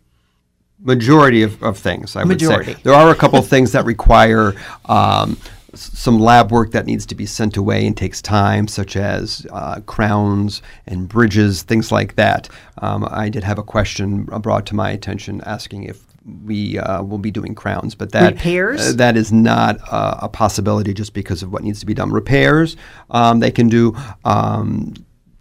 [0.81, 2.71] Majority of, of things, I Majority.
[2.71, 2.83] would say.
[2.85, 4.55] There are a couple of things that require
[4.87, 5.37] um,
[5.75, 9.81] some lab work that needs to be sent away and takes time, such as uh,
[9.87, 12.49] crowns and bridges, things like that.
[12.79, 16.05] Um, I did have a question brought to my attention asking if
[16.45, 18.81] we uh, will be doing crowns, but that Repairs?
[18.81, 22.11] uh, that is not uh, a possibility just because of what needs to be done.
[22.11, 22.77] Repairs,
[23.11, 24.95] um, they can do um,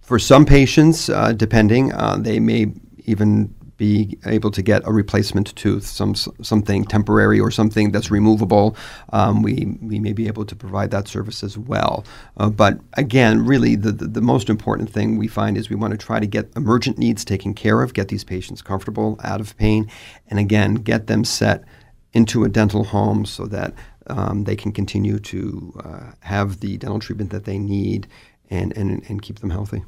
[0.08, 5.54] for some patients, uh, depending, uh, they may even be able to get a replacement
[5.58, 8.78] tooth, some something temporary or something that's removable.
[9.12, 12.06] Um, we we may be able to provide that service as well.
[12.38, 15.92] Uh, but again, really, the, the the most important thing we find is we want
[15.92, 19.58] to try to get emergent needs taken care of, get these patients comfortable, out of
[19.58, 19.92] pain,
[20.30, 21.66] and again, get them set
[22.14, 23.74] into a dental home so that
[24.08, 28.08] um, they can continue to uh, have the dental treatment that they need
[28.50, 29.84] and, and, and keep them healthy.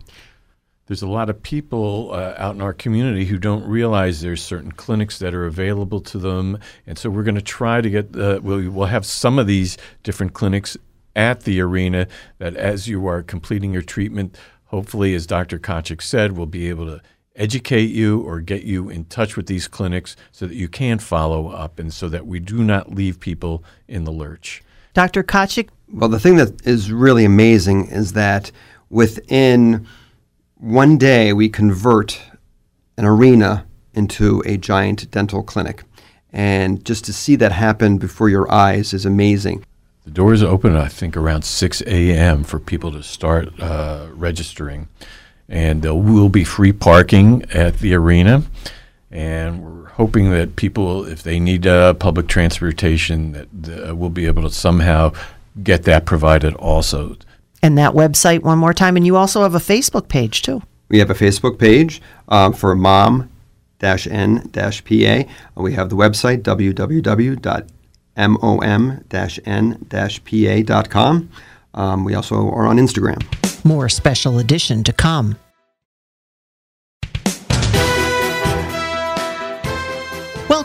[0.89, 4.71] There's a lot of people uh, out in our community who don't realize there's certain
[4.71, 8.15] clinics that are available to them, and so we're going to try to get.
[8.15, 10.77] Uh, we'll, we'll have some of these different clinics
[11.15, 12.07] at the arena.
[12.39, 15.59] That as you are completing your treatment, hopefully, as Dr.
[15.59, 17.03] Kotchick said, we'll be able to
[17.35, 21.49] educate you or get you in touch with these clinics so that you can follow
[21.49, 24.63] up, and so that we do not leave people in the lurch.
[24.95, 25.21] Dr.
[25.21, 28.51] Kotchick, Well, the thing that is really amazing is that
[28.89, 29.87] within
[30.55, 32.21] one day we convert
[32.97, 35.83] an arena into a giant dental clinic.
[36.31, 39.65] And just to see that happen before your eyes is amazing.
[40.05, 42.43] The doors open, I think, around 6 a.m.
[42.43, 44.87] for people to start uh, registering.
[45.47, 48.43] And there will be free parking at the arena.
[49.11, 54.27] And we're hoping that people, if they need uh, public transportation, that uh, we'll be
[54.27, 55.13] able to somehow
[55.63, 57.17] get that provided also.
[57.61, 58.95] and that website one more time.
[58.95, 60.61] And you also have a Facebook page too.
[60.89, 63.29] We have a Facebook page um, for mom
[63.81, 65.23] n pa.
[65.55, 67.69] We have the website www.mom
[69.45, 71.29] n-pa.com.
[71.73, 73.23] Um, we also are on Instagram.
[73.63, 75.37] More special edition to come.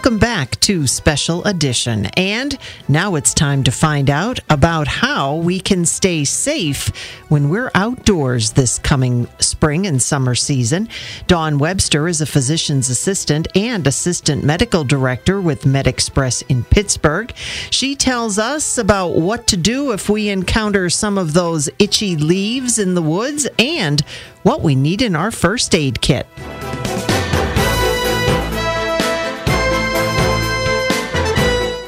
[0.05, 2.05] Welcome back to Special Edition.
[2.15, 6.89] And now it's time to find out about how we can stay safe
[7.31, 10.91] when we're outdoors this coming spring and summer season.
[11.27, 17.33] Dawn Webster is a physician's assistant and assistant medical director with MedExpress in Pittsburgh.
[17.71, 22.79] She tells us about what to do if we encounter some of those itchy leaves
[22.79, 24.03] in the woods and
[24.43, 26.27] what we need in our first aid kit.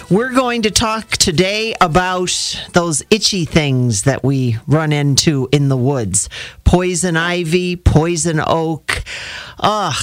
[0.09, 2.31] We're going to talk today about
[2.75, 6.29] those itchy things that we run into in the woods
[6.63, 9.03] poison ivy, poison oak.
[9.59, 9.95] Ugh,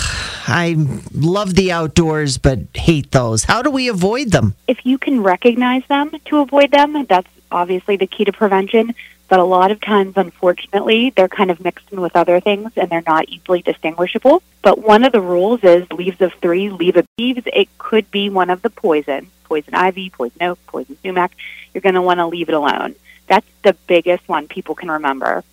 [0.45, 0.75] I
[1.13, 3.45] love the outdoors, but hate those.
[3.45, 4.55] How do we avoid them?
[4.67, 8.93] if you can recognize them to avoid them, that's obviously the key to prevention.
[9.29, 12.89] But a lot of times, unfortunately, they're kind of mixed in with other things and
[12.89, 14.43] they're not easily distinguishable.
[14.61, 17.41] But one of the rules is leaves of three, leave of leaves.
[17.45, 21.31] It could be one of the poison, poison ivy, poison oak, poison sumac.
[21.73, 22.95] You're going to want to leave it alone.
[23.27, 25.43] That's the biggest one people can remember.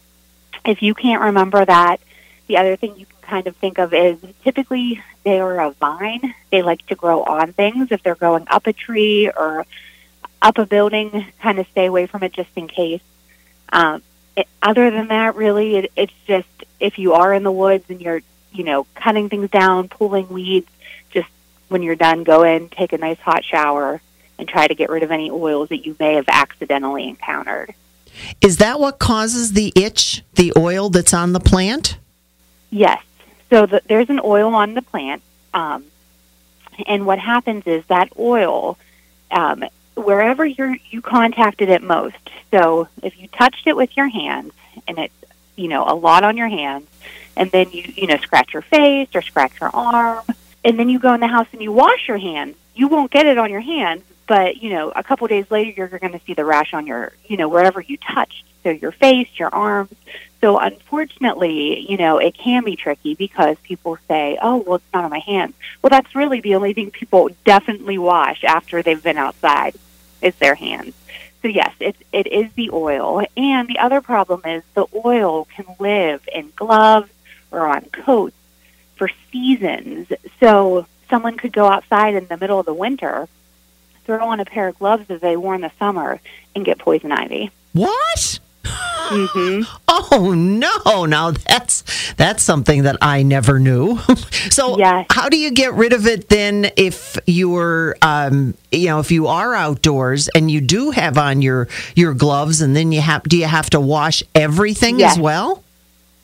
[0.64, 2.00] If you can't remember that,
[2.48, 6.34] the other thing you can kind of think of is typically they are a vine.
[6.50, 7.92] They like to grow on things.
[7.92, 9.66] If they're growing up a tree or
[10.42, 13.02] up a building, kind of stay away from it just in case.
[13.72, 14.02] Um,
[14.36, 18.00] it, other than that, really, it, it's just if you are in the woods and
[18.00, 20.68] you're, you know, cutting things down, pulling weeds,
[21.10, 21.28] just
[21.68, 24.00] when you're done, go in, take a nice hot shower,
[24.38, 27.74] and try to get rid of any oils that you may have accidentally encountered.
[28.40, 31.98] Is that what causes the itch, the oil that's on the plant?
[32.70, 33.02] Yes.
[33.50, 35.22] So the, there's an oil on the plant,
[35.54, 35.84] um,
[36.86, 38.78] and what happens is that oil,
[39.30, 39.64] um,
[40.00, 42.16] wherever you you contacted it most.
[42.50, 44.52] So if you touched it with your hands,
[44.88, 45.14] and it's
[45.56, 46.86] you know a lot on your hands,
[47.36, 50.24] and then you you know scratch your face or scratch your arm,
[50.64, 53.26] and then you go in the house and you wash your hands, you won't get
[53.26, 56.34] it on your hands, but you know a couple days later you're going to see
[56.34, 59.94] the rash on your you know wherever you touched, so your face, your arms.
[60.40, 65.04] So unfortunately, you know, it can be tricky because people say, "Oh, well, it's not
[65.04, 69.18] on my hands." Well, that's really the only thing people definitely wash after they've been
[69.18, 69.74] outside
[70.22, 70.94] is their hands.
[71.42, 75.64] So yes, it it is the oil, and the other problem is the oil can
[75.78, 77.10] live in gloves
[77.50, 78.36] or on coats
[78.96, 80.08] for seasons.
[80.38, 83.28] So someone could go outside in the middle of the winter,
[84.04, 86.20] throw on a pair of gloves that they wore in the summer,
[86.54, 87.50] and get poison ivy.
[87.72, 88.39] What?
[89.10, 89.62] Mm-hmm.
[90.12, 91.04] Oh no!
[91.04, 93.98] Now that's that's something that I never knew.
[94.50, 94.76] so,
[95.10, 96.70] how do you get rid of it then?
[96.76, 101.68] If you're, um, you know, if you are outdoors and you do have on your
[101.94, 105.12] your gloves, and then you have, do you have to wash everything Yes.
[105.12, 105.62] as well?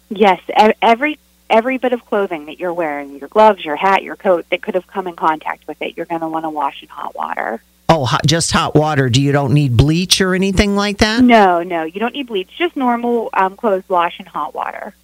[0.09, 0.41] Yes,
[0.81, 1.19] every
[1.51, 4.75] every bit of clothing that you're wearing, your gloves, your hat, your coat that could
[4.75, 7.63] have come in contact with it, you're going to want to wash in hot water.
[7.89, 9.09] Oh, hot, just hot water.
[9.09, 11.23] Do you don't need bleach or anything like that?
[11.23, 12.51] No, no, you don't need bleach.
[12.59, 14.95] Just normal um, clothes wash in hot water.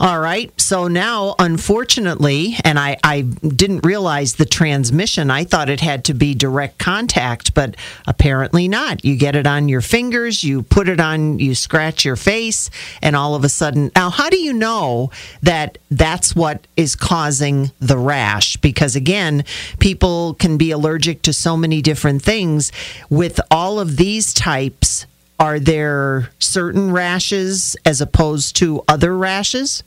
[0.00, 0.52] All right.
[0.60, 5.30] So now, unfortunately, and I, I didn't realize the transmission.
[5.30, 7.76] I thought it had to be direct contact, but
[8.06, 9.04] apparently not.
[9.04, 12.70] You get it on your fingers, you put it on, you scratch your face,
[13.02, 13.92] and all of a sudden.
[13.94, 15.10] Now, how do you know
[15.42, 18.56] that that's what is causing the rash?
[18.56, 19.44] Because again,
[19.78, 22.72] people can be allergic to so many different things.
[23.10, 25.06] With all of these types,
[25.38, 29.82] are there certain rashes as opposed to other rashes?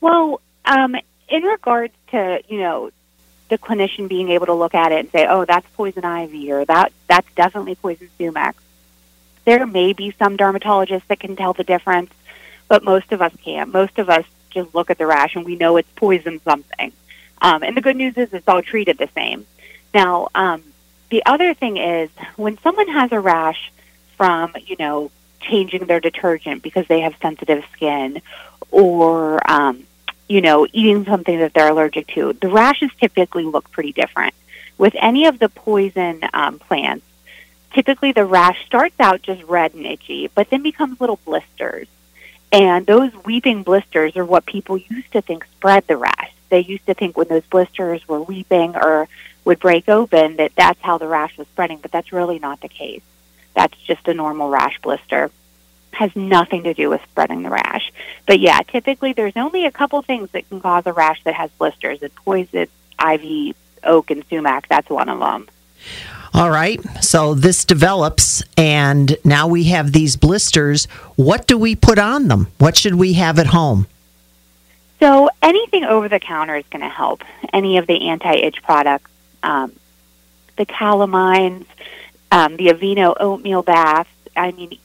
[0.00, 0.96] Well, um,
[1.28, 2.90] in regards to you know
[3.48, 6.64] the clinician being able to look at it and say, "Oh, that's poison ivy," or
[6.64, 8.56] "That that's definitely poison sumac,"
[9.44, 12.12] there may be some dermatologists that can tell the difference,
[12.68, 13.72] but most of us can't.
[13.72, 16.92] Most of us just look at the rash and we know it's poison something.
[17.40, 19.46] Um, and the good news is it's all treated the same.
[19.94, 20.62] Now, um,
[21.10, 23.70] the other thing is when someone has a rash
[24.16, 28.20] from, you know, changing their detergent because they have sensitive skin
[28.70, 29.84] or, um,
[30.28, 34.34] you know, eating something that they're allergic to, the rashes typically look pretty different.
[34.78, 37.06] With any of the poison um, plants,
[37.72, 41.86] typically the rash starts out just red and itchy, but then becomes little blisters.
[42.52, 46.32] And those weeping blisters are what people used to think spread the rash.
[46.48, 49.08] They used to think when those blisters were weeping or
[49.44, 52.68] would break open that that's how the rash was spreading, but that's really not the
[52.68, 53.02] case.
[53.56, 55.32] That's just a normal rash blister.
[55.92, 57.90] Has nothing to do with spreading the rash.
[58.26, 61.50] But yeah, typically there's only a couple things that can cause a rash that has
[61.52, 62.02] blisters.
[62.02, 65.48] And poison, ivy, oak, and sumac, that's one of them.
[66.34, 66.78] All right.
[67.02, 70.84] So this develops, and now we have these blisters.
[71.16, 72.48] What do we put on them?
[72.58, 73.86] What should we have at home?
[75.00, 77.22] So anything over the counter is going to help.
[77.54, 79.10] Any of the anti-itch products,
[79.42, 79.72] um,
[80.56, 81.64] the calamines,
[82.36, 84.08] um, the Aveeno oatmeal bath.
[84.36, 84.78] I mean,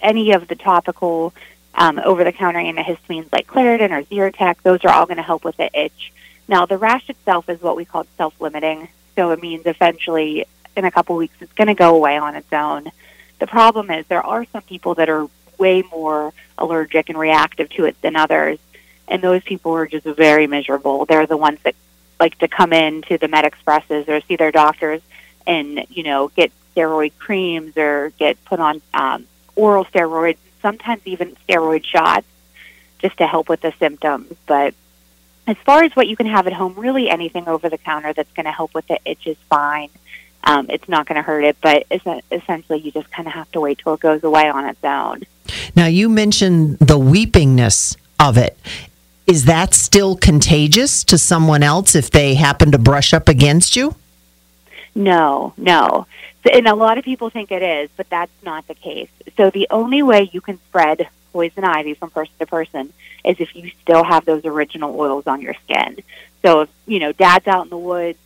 [0.00, 1.34] any of the topical
[1.74, 4.56] um, over-the-counter antihistamines like Claritin or Zyrtec.
[4.62, 6.12] Those are all going to help with the itch.
[6.46, 8.88] Now, the rash itself is what we call self-limiting.
[9.16, 10.44] So it means eventually,
[10.76, 12.90] in a couple weeks, it's going to go away on its own.
[13.38, 17.84] The problem is there are some people that are way more allergic and reactive to
[17.86, 18.58] it than others
[19.08, 21.04] and those people are just very miserable.
[21.04, 21.74] They're the ones that
[22.18, 25.02] like to come in to the Med Expresses or see their doctors
[25.46, 31.36] and you know get steroid creams or get put on um, oral steroids, sometimes even
[31.48, 32.26] steroid shots,
[32.98, 34.34] just to help with the symptoms.
[34.46, 34.74] But
[35.46, 38.32] as far as what you can have at home, really anything over the counter that's
[38.32, 39.90] going to help with the itch is fine.
[40.44, 43.50] Um, it's not going to hurt it, but es- essentially you just kind of have
[43.52, 45.22] to wait till it goes away on its own.
[45.76, 48.56] Now, you mentioned the weepingness of it.
[49.26, 53.94] Is that still contagious to someone else if they happen to brush up against you?
[54.94, 56.06] No, no.
[56.50, 59.10] And a lot of people think it is, but that's not the case.
[59.36, 62.92] So the only way you can spread poison ivy from person to person
[63.24, 65.98] is if you still have those original oils on your skin.
[66.42, 68.18] So if, you know, dad's out in the woods,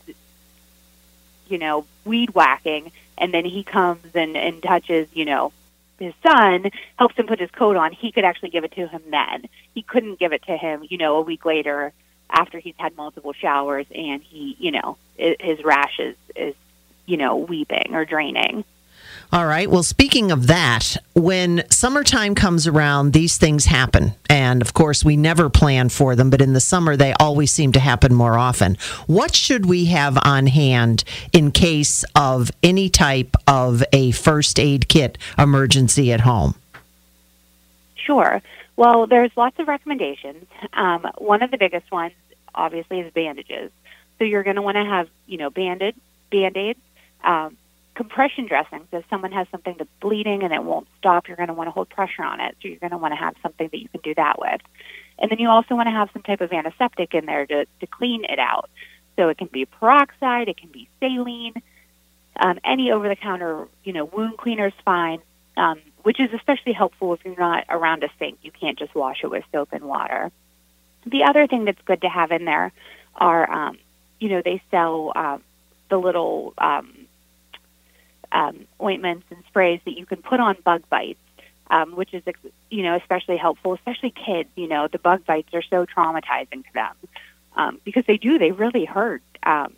[1.48, 5.52] you know, weed whacking, and then he comes and, and touches, you know,
[5.98, 9.02] his son, helps him put his coat on, he could actually give it to him
[9.10, 9.46] then.
[9.74, 11.92] He couldn't give it to him, you know, a week later
[12.28, 16.54] after he's had multiple showers and he, you know, his rash is, is,
[17.07, 18.64] you know, weeping or draining.
[19.32, 19.68] All right.
[19.68, 24.14] Well, speaking of that, when summertime comes around, these things happen.
[24.30, 27.72] And of course, we never plan for them, but in the summer, they always seem
[27.72, 28.76] to happen more often.
[29.09, 31.02] What should we have on hand
[31.32, 36.54] in case of any type of a first aid kit emergency at home?
[37.96, 38.40] Sure.
[38.76, 40.46] Well, there's lots of recommendations.
[40.72, 42.14] Um, one of the biggest ones,
[42.54, 43.72] obviously, is bandages.
[44.18, 45.96] So you're going to want to have, you know, banded
[46.30, 46.78] band-aids,
[47.24, 47.56] um,
[47.94, 48.86] compression dressings.
[48.92, 51.72] If someone has something that's bleeding and it won't stop, you're going to want to
[51.72, 52.56] hold pressure on it.
[52.60, 54.60] So you're going to want to have something that you can do that with.
[55.18, 57.86] And then you also want to have some type of antiseptic in there to, to
[57.86, 58.68] clean it out.
[59.16, 61.54] So it can be peroxide, it can be saline,
[62.38, 65.20] um, any over-the-counter, you know, wound cleaner is fine.
[65.56, 68.38] Um, which is especially helpful if you're not around a sink.
[68.42, 70.30] You can't just wash it with soap and water.
[71.04, 72.70] The other thing that's good to have in there
[73.16, 73.78] are, um,
[74.20, 75.42] you know, they sell um,
[75.90, 77.05] the little um,
[78.37, 81.18] um, ointments and sprays that you can put on bug bites,
[81.70, 82.22] um, which is,
[82.70, 84.51] you know, especially helpful, especially kids.
[84.57, 86.95] You know, the bug bites are so traumatizing to them
[87.57, 89.22] um, because they do, they really hurt.
[89.43, 89.72] Um,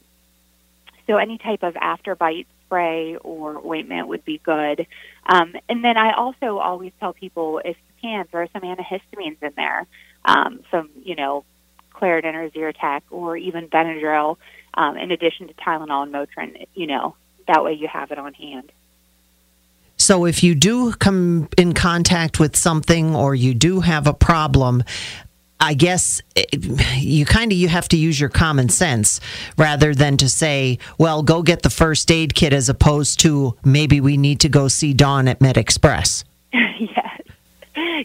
[1.06, 4.86] so any type of after bite spray or ointment would be good.
[5.24, 9.52] Um, and then I also always tell people if you can, throw some antihistamines in
[9.54, 9.86] there,
[10.24, 11.44] um, some, you know,
[11.94, 14.36] Claritin or Zyrtec or even Benadryl,
[14.74, 17.14] um, in addition to Tylenol and Motrin, you know,
[17.48, 18.70] that way you have it on hand.
[19.96, 24.84] So if you do come in contact with something or you do have a problem,
[25.60, 26.48] I guess it,
[26.96, 29.20] you kind of you have to use your common sense
[29.56, 34.00] rather than to say, "Well, go get the first aid kit," as opposed to maybe
[34.00, 36.22] we need to go see Dawn at Med Express.
[36.52, 37.20] yes,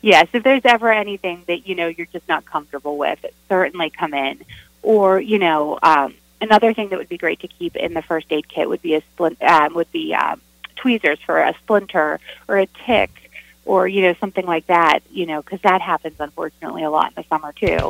[0.02, 0.28] yes.
[0.34, 4.42] If there's ever anything that you know you're just not comfortable with, certainly come in.
[4.82, 8.28] Or you know, um, another thing that would be great to keep in the first
[8.30, 10.42] aid kit would be a splint, um, would be um,
[10.76, 13.23] tweezers for a splinter or a tick
[13.66, 17.14] or you know something like that you know because that happens unfortunately a lot in
[17.16, 17.88] the summer too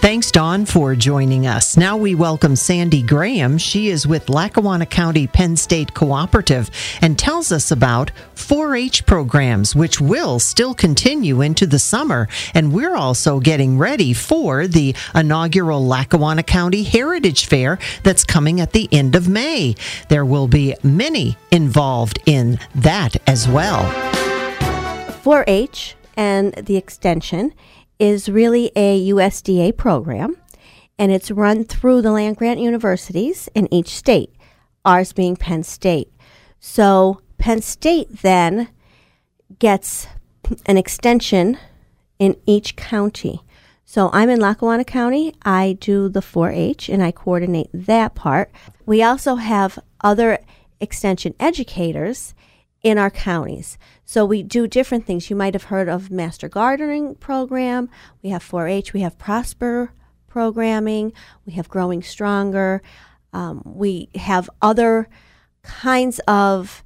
[0.00, 1.76] Thanks, Dawn, for joining us.
[1.76, 3.58] Now we welcome Sandy Graham.
[3.58, 6.70] She is with Lackawanna County Penn State Cooperative
[7.02, 12.28] and tells us about 4 H programs, which will still continue into the summer.
[12.54, 18.72] And we're also getting ready for the inaugural Lackawanna County Heritage Fair that's coming at
[18.72, 19.74] the end of May.
[20.08, 24.29] There will be many involved in that as well.
[25.20, 27.52] 4 H and the extension
[27.98, 30.38] is really a USDA program,
[30.98, 34.34] and it's run through the land grant universities in each state,
[34.82, 36.10] ours being Penn State.
[36.58, 38.68] So Penn State then
[39.58, 40.06] gets
[40.64, 41.58] an extension
[42.18, 43.42] in each county.
[43.84, 45.34] So I'm in Lackawanna County.
[45.42, 48.50] I do the 4 H and I coordinate that part.
[48.86, 50.38] We also have other
[50.80, 52.34] extension educators
[52.82, 53.78] in our counties.
[54.04, 55.30] So we do different things.
[55.30, 57.88] You might have heard of Master Gardening Program.
[58.22, 58.92] We have 4-H.
[58.92, 59.92] We have Prosper
[60.28, 61.12] programming.
[61.44, 62.82] We have Growing Stronger.
[63.32, 65.08] Um, we have other
[65.62, 66.82] kinds of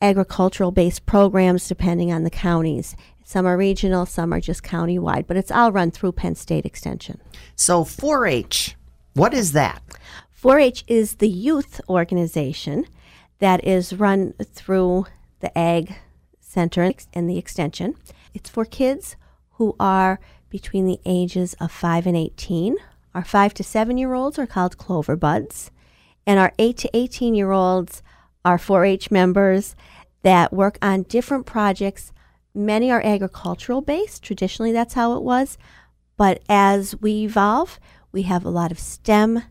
[0.00, 2.94] agricultural based programs depending on the counties.
[3.24, 6.64] Some are regional, some are just county wide, but it's all run through Penn State
[6.64, 7.20] Extension.
[7.56, 8.76] So 4 H,
[9.14, 9.82] what is that?
[10.30, 12.86] 4 H is the youth organization
[13.38, 15.06] that is run through
[15.40, 15.96] the Ag
[16.40, 17.94] Center and the Extension.
[18.34, 19.16] It's for kids
[19.52, 20.20] who are
[20.50, 22.76] between the ages of 5 and 18.
[23.14, 25.70] Our 5 to 7 year olds are called Clover Buds,
[26.26, 28.02] and our 8 to 18 year olds
[28.44, 29.74] are 4 H members
[30.22, 32.12] that work on different projects.
[32.54, 34.22] Many are agricultural based.
[34.22, 35.58] Traditionally, that's how it was.
[36.16, 37.78] But as we evolve,
[38.10, 39.42] we have a lot of STEM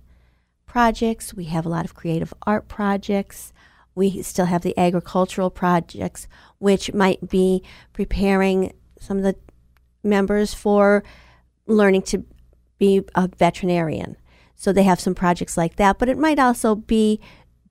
[0.66, 3.54] projects, we have a lot of creative art projects,
[3.98, 6.28] we still have the agricultural projects,
[6.60, 9.36] which might be preparing some of the
[10.04, 11.04] members for
[11.66, 12.24] learning to
[12.78, 14.16] be a veterinarian.
[14.56, 17.20] So they have some projects like that, but it might also be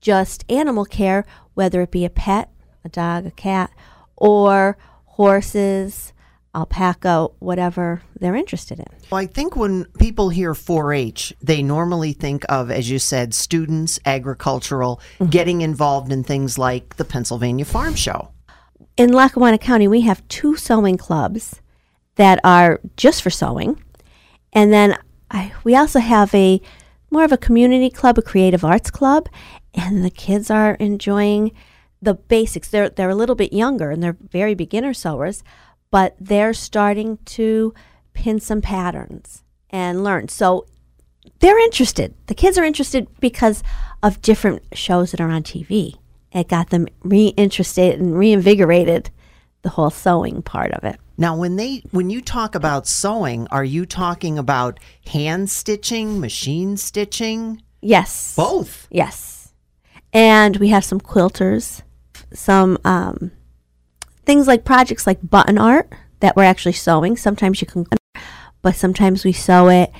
[0.00, 1.24] just animal care,
[1.54, 2.50] whether it be a pet,
[2.84, 3.70] a dog, a cat,
[4.16, 6.12] or horses,
[6.56, 8.86] alpaca, whatever they're interested in.
[9.10, 13.34] Well, I think when people hear 4 H, they normally think of, as you said,
[13.34, 15.26] students, agricultural, mm-hmm.
[15.26, 18.30] getting involved in things like the Pennsylvania Farm Show.
[18.96, 21.60] In Lackawanna County, we have two sewing clubs
[22.14, 23.82] that are just for sewing.
[24.52, 24.96] And then
[25.30, 26.62] I, we also have a
[27.10, 29.28] more of a community club, a creative arts club,
[29.74, 31.52] and the kids are enjoying
[32.00, 32.68] the basics.
[32.68, 35.42] They're they're a little bit younger and they're very beginner sewers,
[35.90, 37.74] but they're starting to
[38.12, 40.28] pin some patterns and learn.
[40.28, 40.66] So
[41.40, 42.14] they're interested.
[42.26, 43.62] The kids are interested because
[44.02, 45.98] of different shows that are on TV
[46.36, 49.10] it got them reinterested and reinvigorated
[49.62, 51.00] the whole sewing part of it.
[51.16, 56.76] Now, when they when you talk about sewing, are you talking about hand stitching, machine
[56.76, 57.62] stitching?
[57.80, 58.36] Yes.
[58.36, 58.86] Both.
[58.90, 59.54] Yes.
[60.12, 61.82] And we have some quilters,
[62.32, 63.32] some um,
[64.26, 67.16] things like projects like button art that we're actually sewing.
[67.16, 67.86] Sometimes you can,
[68.60, 69.90] but sometimes we sew it.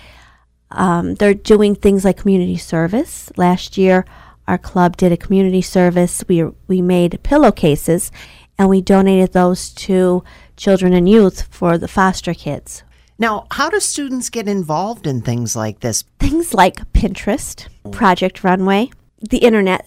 [0.71, 3.31] Um, they're doing things like community service.
[3.37, 4.05] Last year,
[4.49, 6.25] our club did a community service.
[6.29, 8.11] We we made pillowcases,
[8.59, 10.25] and we donated those to
[10.57, 12.83] children and youth for the foster kids.
[13.19, 16.05] Now, how do students get involved in things like this?
[16.19, 18.91] Things like Pinterest, Project Runway.
[19.21, 19.87] The internet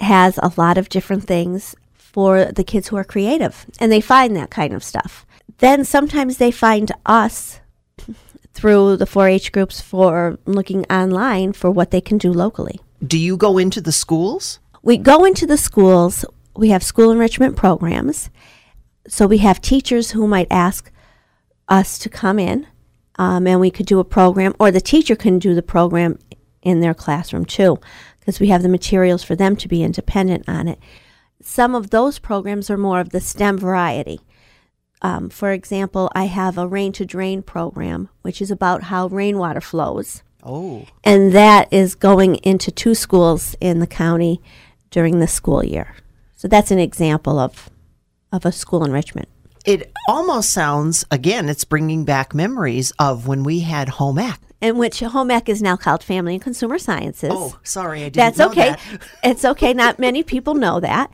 [0.00, 1.76] has a lot of different things
[2.12, 5.26] for the kids who are creative, and they find that kind of stuff.
[5.58, 7.60] Then sometimes they find us
[8.52, 12.80] through the 4 H groups for looking online for what they can do locally.
[13.06, 14.58] Do you go into the schools?
[14.82, 16.24] We go into the schools,
[16.56, 18.30] we have school enrichment programs.
[19.08, 20.90] So we have teachers who might ask
[21.68, 22.66] us to come in
[23.20, 26.18] um, and we could do a program, or the teacher can do the program
[26.62, 27.78] in their classroom too,
[28.18, 30.78] because we have the materials for them to be independent on it.
[31.42, 34.20] Some of those programs are more of the STEM variety.
[35.02, 39.60] Um, for example, I have a rain to drain program, which is about how rainwater
[39.60, 40.22] flows.
[40.42, 40.86] Oh.
[41.04, 44.40] And that is going into two schools in the county
[44.90, 45.96] during the school year.
[46.36, 47.70] So that's an example of,
[48.32, 49.28] of a school enrichment.
[49.64, 54.40] It almost sounds, again, it's bringing back memories of when we had home ec.
[54.60, 57.30] In which home ec is now called Family and Consumer Sciences.
[57.32, 58.70] Oh, sorry, I didn't That's know okay.
[58.70, 58.80] that.
[59.24, 59.72] it's okay.
[59.72, 61.10] Not many people know that.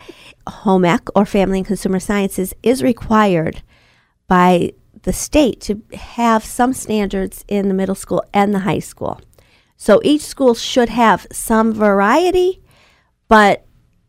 [0.49, 3.62] Home ec or Family and Consumer Sciences is required
[4.26, 4.72] by
[5.03, 9.20] the state to have some standards in the middle school and the high school.
[9.76, 12.62] So each school should have some variety,
[13.28, 13.66] but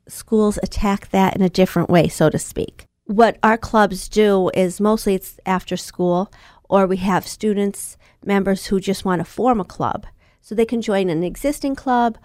[0.08, 2.86] schools attack that in a different way, so to speak.
[3.06, 6.32] What our clubs do is mostly it's after school,
[6.70, 10.06] or we have students, members who just want to form a club.
[10.42, 12.18] So they can join an existing club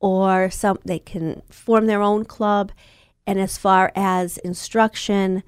[0.00, 2.72] or some they can form their own club.
[3.26, 5.42] And as far as instruction,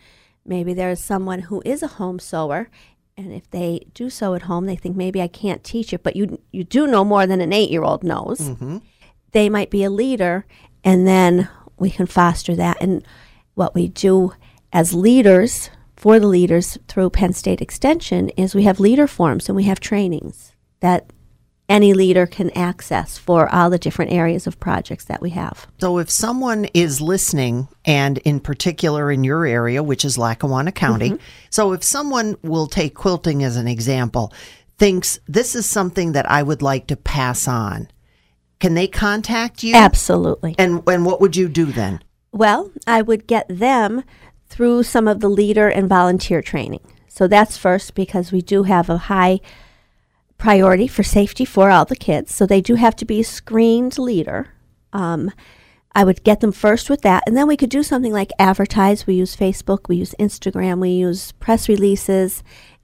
[0.44, 2.68] maybe there is someone who is a home sewer
[3.16, 6.16] and if they do sew at home, they think maybe I can't teach it, but
[6.16, 8.40] you you do know more than an eight year old knows.
[8.40, 8.78] Mm-hmm.
[9.32, 10.46] They might be a leader,
[10.82, 11.48] and then
[11.78, 12.78] we can foster that.
[12.80, 13.04] And
[13.54, 14.32] what we do
[14.72, 15.70] as leaders
[16.02, 19.78] for the leaders through Penn State Extension is we have leader forms and we have
[19.78, 21.12] trainings that
[21.68, 25.68] any leader can access for all the different areas of projects that we have.
[25.80, 31.10] So, if someone is listening, and in particular in your area, which is Lackawanna County,
[31.10, 31.18] Mhm.
[31.50, 34.32] so if someone will take quilting as an example,
[34.80, 37.86] thinks this is something that I would like to pass on,
[38.58, 39.76] can they contact you?
[39.76, 40.56] Absolutely.
[40.58, 42.00] And and what would you do then?
[42.32, 44.02] Well, I would get them
[44.52, 46.86] through some of the leader and volunteer training.
[47.08, 49.40] So that's first because we do have a high
[50.36, 52.34] priority for safety for all the kids.
[52.34, 54.48] So they do have to be a screened leader.
[54.92, 55.30] Um,
[55.94, 59.06] I would get them first with that, and then we could do something like advertise.
[59.06, 62.42] We use Facebook, we use Instagram, we use press releases.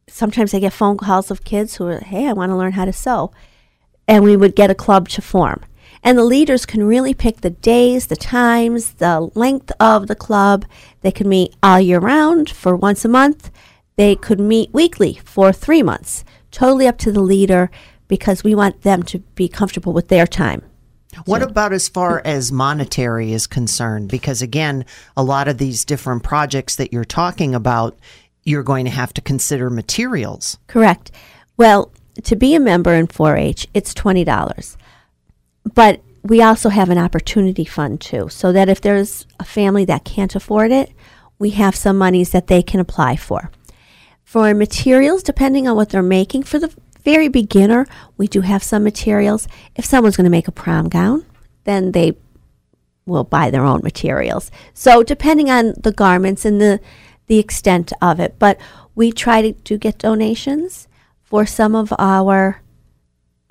[0.09, 2.85] Sometimes I get phone calls of kids who are, hey, I want to learn how
[2.85, 3.31] to sew.
[4.07, 5.65] And we would get a club to form.
[6.03, 10.65] And the leaders can really pick the days, the times, the length of the club.
[11.01, 13.51] They can meet all year round for once a month.
[13.97, 16.25] They could meet weekly for three months.
[16.51, 17.71] Totally up to the leader
[18.07, 20.63] because we want them to be comfortable with their time.
[21.25, 22.27] What about as far mm.
[22.27, 24.09] as monetary is concerned?
[24.09, 24.85] Because again,
[25.17, 27.99] a lot of these different projects that you're talking about,
[28.45, 30.59] you're going to have to consider materials.
[30.67, 31.11] Correct.
[31.57, 31.91] Well,
[32.25, 34.77] to be a member in 4 H, it's $20.
[35.75, 40.05] But we also have an opportunity fund too, so that if there's a family that
[40.05, 40.93] can't afford it,
[41.39, 43.51] we have some monies that they can apply for.
[44.25, 48.85] For materials, depending on what they're making, for the very beginner, we do have some
[48.85, 49.49] materials.
[49.77, 51.25] If someone's going to make a prom gown,
[51.65, 52.17] then they
[53.07, 54.51] will buy their own materials.
[54.75, 56.81] So depending on the garments and the
[57.27, 58.59] the extent of it, but
[58.95, 60.89] we try to, do get donations
[61.23, 62.63] for some of our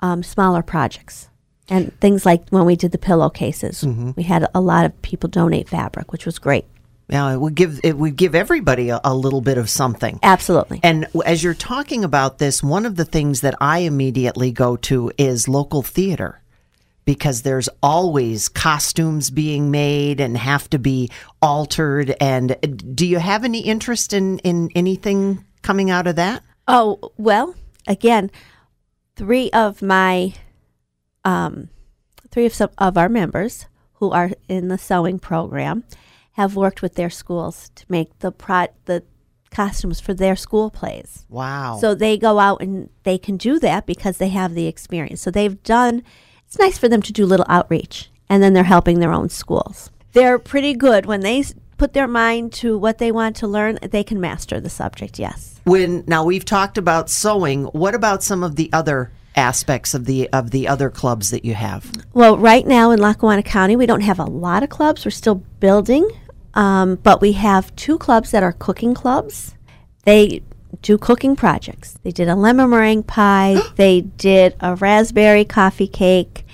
[0.00, 1.27] um, smaller projects
[1.68, 3.84] and things like when we did the pillowcases.
[4.16, 6.64] We had a lot of people donate fabric, which was great.
[7.10, 10.18] Yeah, it would give it would give everybody a, a little bit of something.
[10.22, 10.80] Absolutely.
[10.82, 15.10] And as you're talking about this, one of the things that I immediately go to
[15.16, 16.42] is local theater
[17.06, 21.10] because there's always costumes being made and have to be
[21.40, 22.14] altered.
[22.20, 26.42] And uh, do you have any interest in, in anything coming out of that?
[26.66, 27.54] Oh, well,
[27.86, 28.30] again,
[29.16, 30.34] three of my
[31.28, 31.68] um,
[32.30, 35.84] three of some of our members who are in the sewing program
[36.32, 39.02] have worked with their schools to make the pro- the
[39.50, 41.26] costumes for their school plays.
[41.28, 41.78] Wow.
[41.80, 45.20] So they go out and they can do that because they have the experience.
[45.20, 46.02] So they've done
[46.46, 49.90] it's nice for them to do little outreach and then they're helping their own schools.
[50.12, 51.44] They're pretty good when they
[51.76, 55.60] put their mind to what they want to learn, they can master the subject, yes.
[55.64, 60.28] when now we've talked about sewing, what about some of the other aspects of the
[60.30, 61.90] of the other clubs that you have?
[62.12, 65.04] Well, right now in Lackawanna County, we don't have a lot of clubs.
[65.04, 66.10] We're still building,
[66.54, 69.54] um, but we have two clubs that are cooking clubs.
[70.04, 70.42] They
[70.82, 71.98] do cooking projects.
[72.02, 76.44] They did a lemon meringue pie, they did a raspberry coffee cake,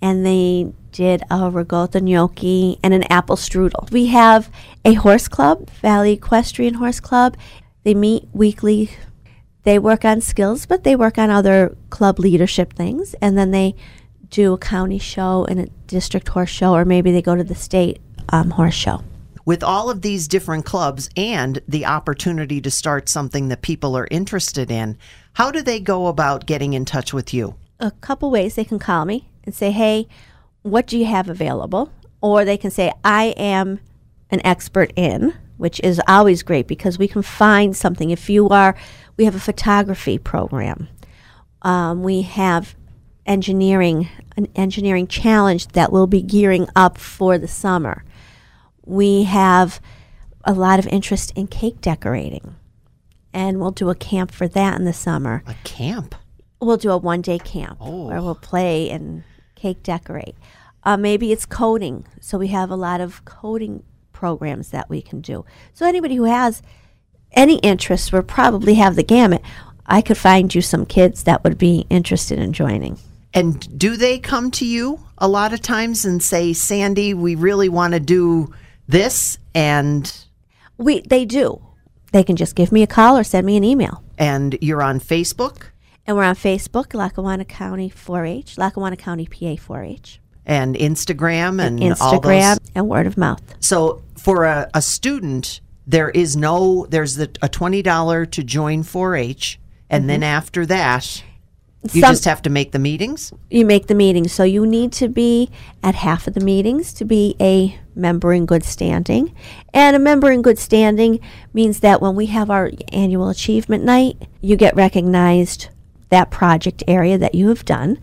[0.00, 3.90] and they did a ricotta gnocchi and an apple strudel.
[3.90, 4.50] We have
[4.84, 7.36] a horse club, Valley Equestrian Horse Club.
[7.84, 8.90] They meet weekly.
[9.68, 13.74] They work on skills, but they work on other club leadership things, and then they
[14.30, 17.54] do a county show and a district horse show, or maybe they go to the
[17.54, 18.00] state
[18.30, 19.02] um, horse show.
[19.44, 24.08] With all of these different clubs and the opportunity to start something that people are
[24.10, 24.96] interested in,
[25.34, 27.54] how do they go about getting in touch with you?
[27.78, 30.08] a couple ways they can call me and say, "Hey,
[30.62, 31.92] what do you have available?"
[32.22, 33.80] Or they can say, "I am
[34.30, 38.08] an expert in," which is always great because we can find something.
[38.10, 38.74] If you are,
[39.18, 40.88] we have a photography program.
[41.60, 42.76] Um, we have
[43.26, 48.04] engineering, an engineering challenge that will be gearing up for the summer.
[48.86, 49.80] We have
[50.44, 52.54] a lot of interest in cake decorating,
[53.34, 55.42] and we'll do a camp for that in the summer.
[55.46, 56.14] A camp?
[56.60, 59.24] We'll do a one day camp where we'll play and
[59.56, 60.36] cake decorate.
[60.84, 62.06] Uh, maybe it's coding.
[62.20, 65.44] So we have a lot of coding programs that we can do.
[65.74, 66.62] So anybody who has
[67.32, 69.42] any interest will probably have the gamut.
[69.86, 72.98] I could find you some kids that would be interested in joining.
[73.34, 77.68] And do they come to you a lot of times and say, Sandy, we really
[77.68, 78.52] want to do
[78.86, 79.38] this?
[79.54, 80.12] And
[80.76, 81.60] We they do.
[82.12, 84.02] They can just give me a call or send me an email.
[84.16, 85.66] and you're on Facebook
[86.06, 91.94] And we're on Facebook, Lackawanna County 4-H, Lackawanna County PA 4-H, and Instagram and, and
[92.00, 92.70] all Instagram, those.
[92.74, 93.42] and word of mouth.
[93.60, 98.82] So for a, a student, there is no there's the, a twenty dollar to join
[98.84, 99.58] 4-H,
[99.90, 101.24] and then after that, you
[101.78, 102.00] Mm-hmm.
[102.00, 103.32] Some- just have to make the meetings.
[103.50, 104.32] you make the meetings.
[104.32, 105.48] So you need to be
[105.80, 109.32] at half of the meetings to be a member in good standing.
[109.72, 111.20] And a member in good standing
[111.54, 115.68] means that when we have our annual achievement night, you get recognized
[116.10, 117.98] that project area that you have done.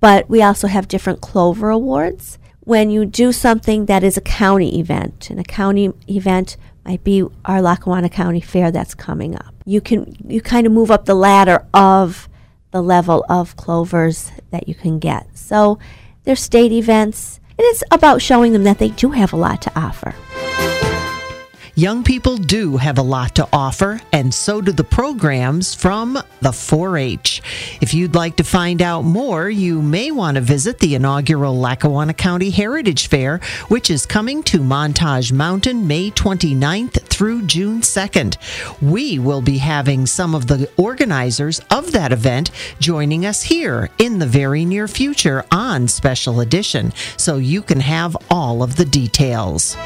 [0.00, 2.38] But we also have different Clover Awards.
[2.60, 7.24] When you do something that is a county event, and a county event might be
[7.44, 9.54] our Lackawanna County Fair that's coming up.
[9.64, 12.28] You can you kind of move up the ladder of
[12.70, 15.26] the level of clovers that you can get.
[15.36, 15.78] So
[16.24, 19.78] they're state events, and it's about showing them that they do have a lot to
[19.78, 20.14] offer.
[21.76, 26.52] Young people do have a lot to offer, and so do the programs from the
[26.52, 27.42] 4 H.
[27.80, 32.14] If you'd like to find out more, you may want to visit the inaugural Lackawanna
[32.14, 38.36] County Heritage Fair, which is coming to Montage Mountain May 29th through June 2nd.
[38.80, 44.20] We will be having some of the organizers of that event joining us here in
[44.20, 49.76] the very near future on Special Edition, so you can have all of the details.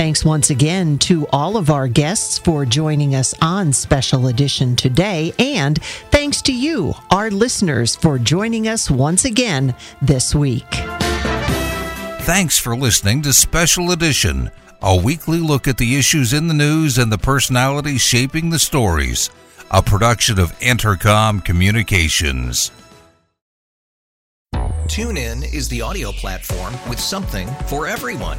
[0.00, 5.34] Thanks once again to all of our guests for joining us on Special Edition today.
[5.38, 5.78] And
[6.10, 10.64] thanks to you, our listeners, for joining us once again this week.
[12.22, 16.96] Thanks for listening to Special Edition, a weekly look at the issues in the news
[16.96, 19.28] and the personalities shaping the stories.
[19.70, 22.70] A production of Intercom Communications.
[24.54, 28.38] TuneIn is the audio platform with something for everyone.